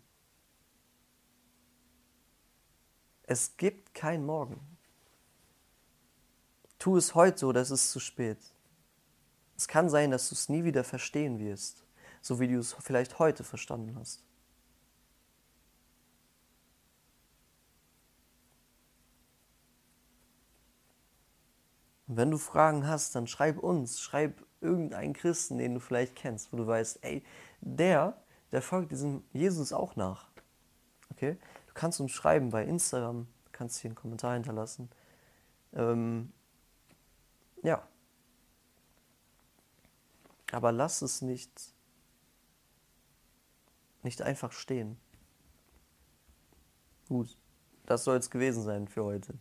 Es 3.24 3.58
gibt 3.58 3.96
kein 3.96 4.24
Morgen. 4.24 4.60
Tu 6.78 6.96
es 6.96 7.16
heute 7.16 7.48
oder 7.48 7.62
es 7.62 7.72
ist 7.72 7.92
zu 7.92 8.00
spät. 8.00 8.38
Es 9.58 9.68
kann 9.68 9.90
sein, 9.90 10.12
dass 10.12 10.30
du 10.30 10.36
es 10.36 10.48
nie 10.48 10.64
wieder 10.64 10.84
verstehen 10.84 11.40
wirst, 11.40 11.84
so 12.22 12.40
wie 12.40 12.48
du 12.48 12.60
es 12.60 12.76
vielleicht 12.80 13.18
heute 13.18 13.44
verstanden 13.44 13.96
hast. 13.96 14.24
Und 22.10 22.18
wenn 22.18 22.32
du 22.32 22.40
Fragen 22.40 22.88
hast, 22.88 23.14
dann 23.16 23.28
schreib 23.28 23.60
uns, 23.60 24.02
schreib 24.02 24.44
irgendeinen 24.62 25.14
Christen, 25.14 25.60
den 25.60 25.76
du 25.76 25.80
vielleicht 25.80 26.16
kennst, 26.16 26.52
wo 26.52 26.58
du 26.58 26.66
weißt, 26.66 27.04
ey, 27.04 27.24
der, 27.62 28.20
der 28.52 28.64
folgt 28.64 28.92
diesem 28.92 29.24
Jesus 29.32 29.72
auch 29.72 29.96
nach. 29.96 30.28
Okay? 31.12 31.38
Du 31.68 31.74
kannst 31.76 32.02
uns 32.02 32.12
schreiben 32.12 32.50
bei 32.50 32.66
Instagram, 32.66 33.28
kannst 33.52 33.78
hier 33.78 33.90
einen 33.90 33.96
Kommentar 33.96 34.34
hinterlassen. 34.34 34.90
Ähm, 35.74 36.34
ja. 37.62 37.88
Aber 40.52 40.72
lass 40.72 41.04
es 41.04 41.22
nicht, 41.22 41.76
nicht 44.02 44.24
einfach 44.24 44.52
stehen. 44.52 45.00
Gut, 47.08 47.38
das 47.86 48.04
soll 48.04 48.18
es 48.18 48.32
gewesen 48.32 48.64
sein 48.64 48.88
für 48.88 49.04
heute. 49.04 49.36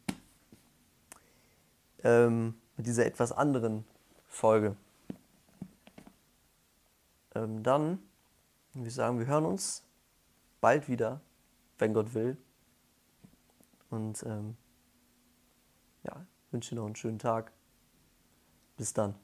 Ähm, 2.05 2.55
mit 2.77 2.87
dieser 2.87 3.07
etwas 3.07 3.33
anderen 3.33 3.85
Folge. 4.27 4.77
Ähm, 7.35 7.63
dann, 7.63 7.99
wir 8.73 8.91
sagen, 8.91 9.19
wir 9.19 9.27
hören 9.27 9.45
uns 9.45 9.83
bald 10.61 10.89
wieder, 10.89 11.21
wenn 11.79 11.95
Gott 11.95 12.15
will. 12.15 12.37
Und 13.91 14.23
ähm, 14.25 14.57
ja, 16.05 16.27
wünsche 16.51 16.75
noch 16.75 16.87
einen 16.87 16.97
schönen 16.97 17.19
Tag. 17.19 17.53
Bis 18.77 18.93
dann. 18.93 19.15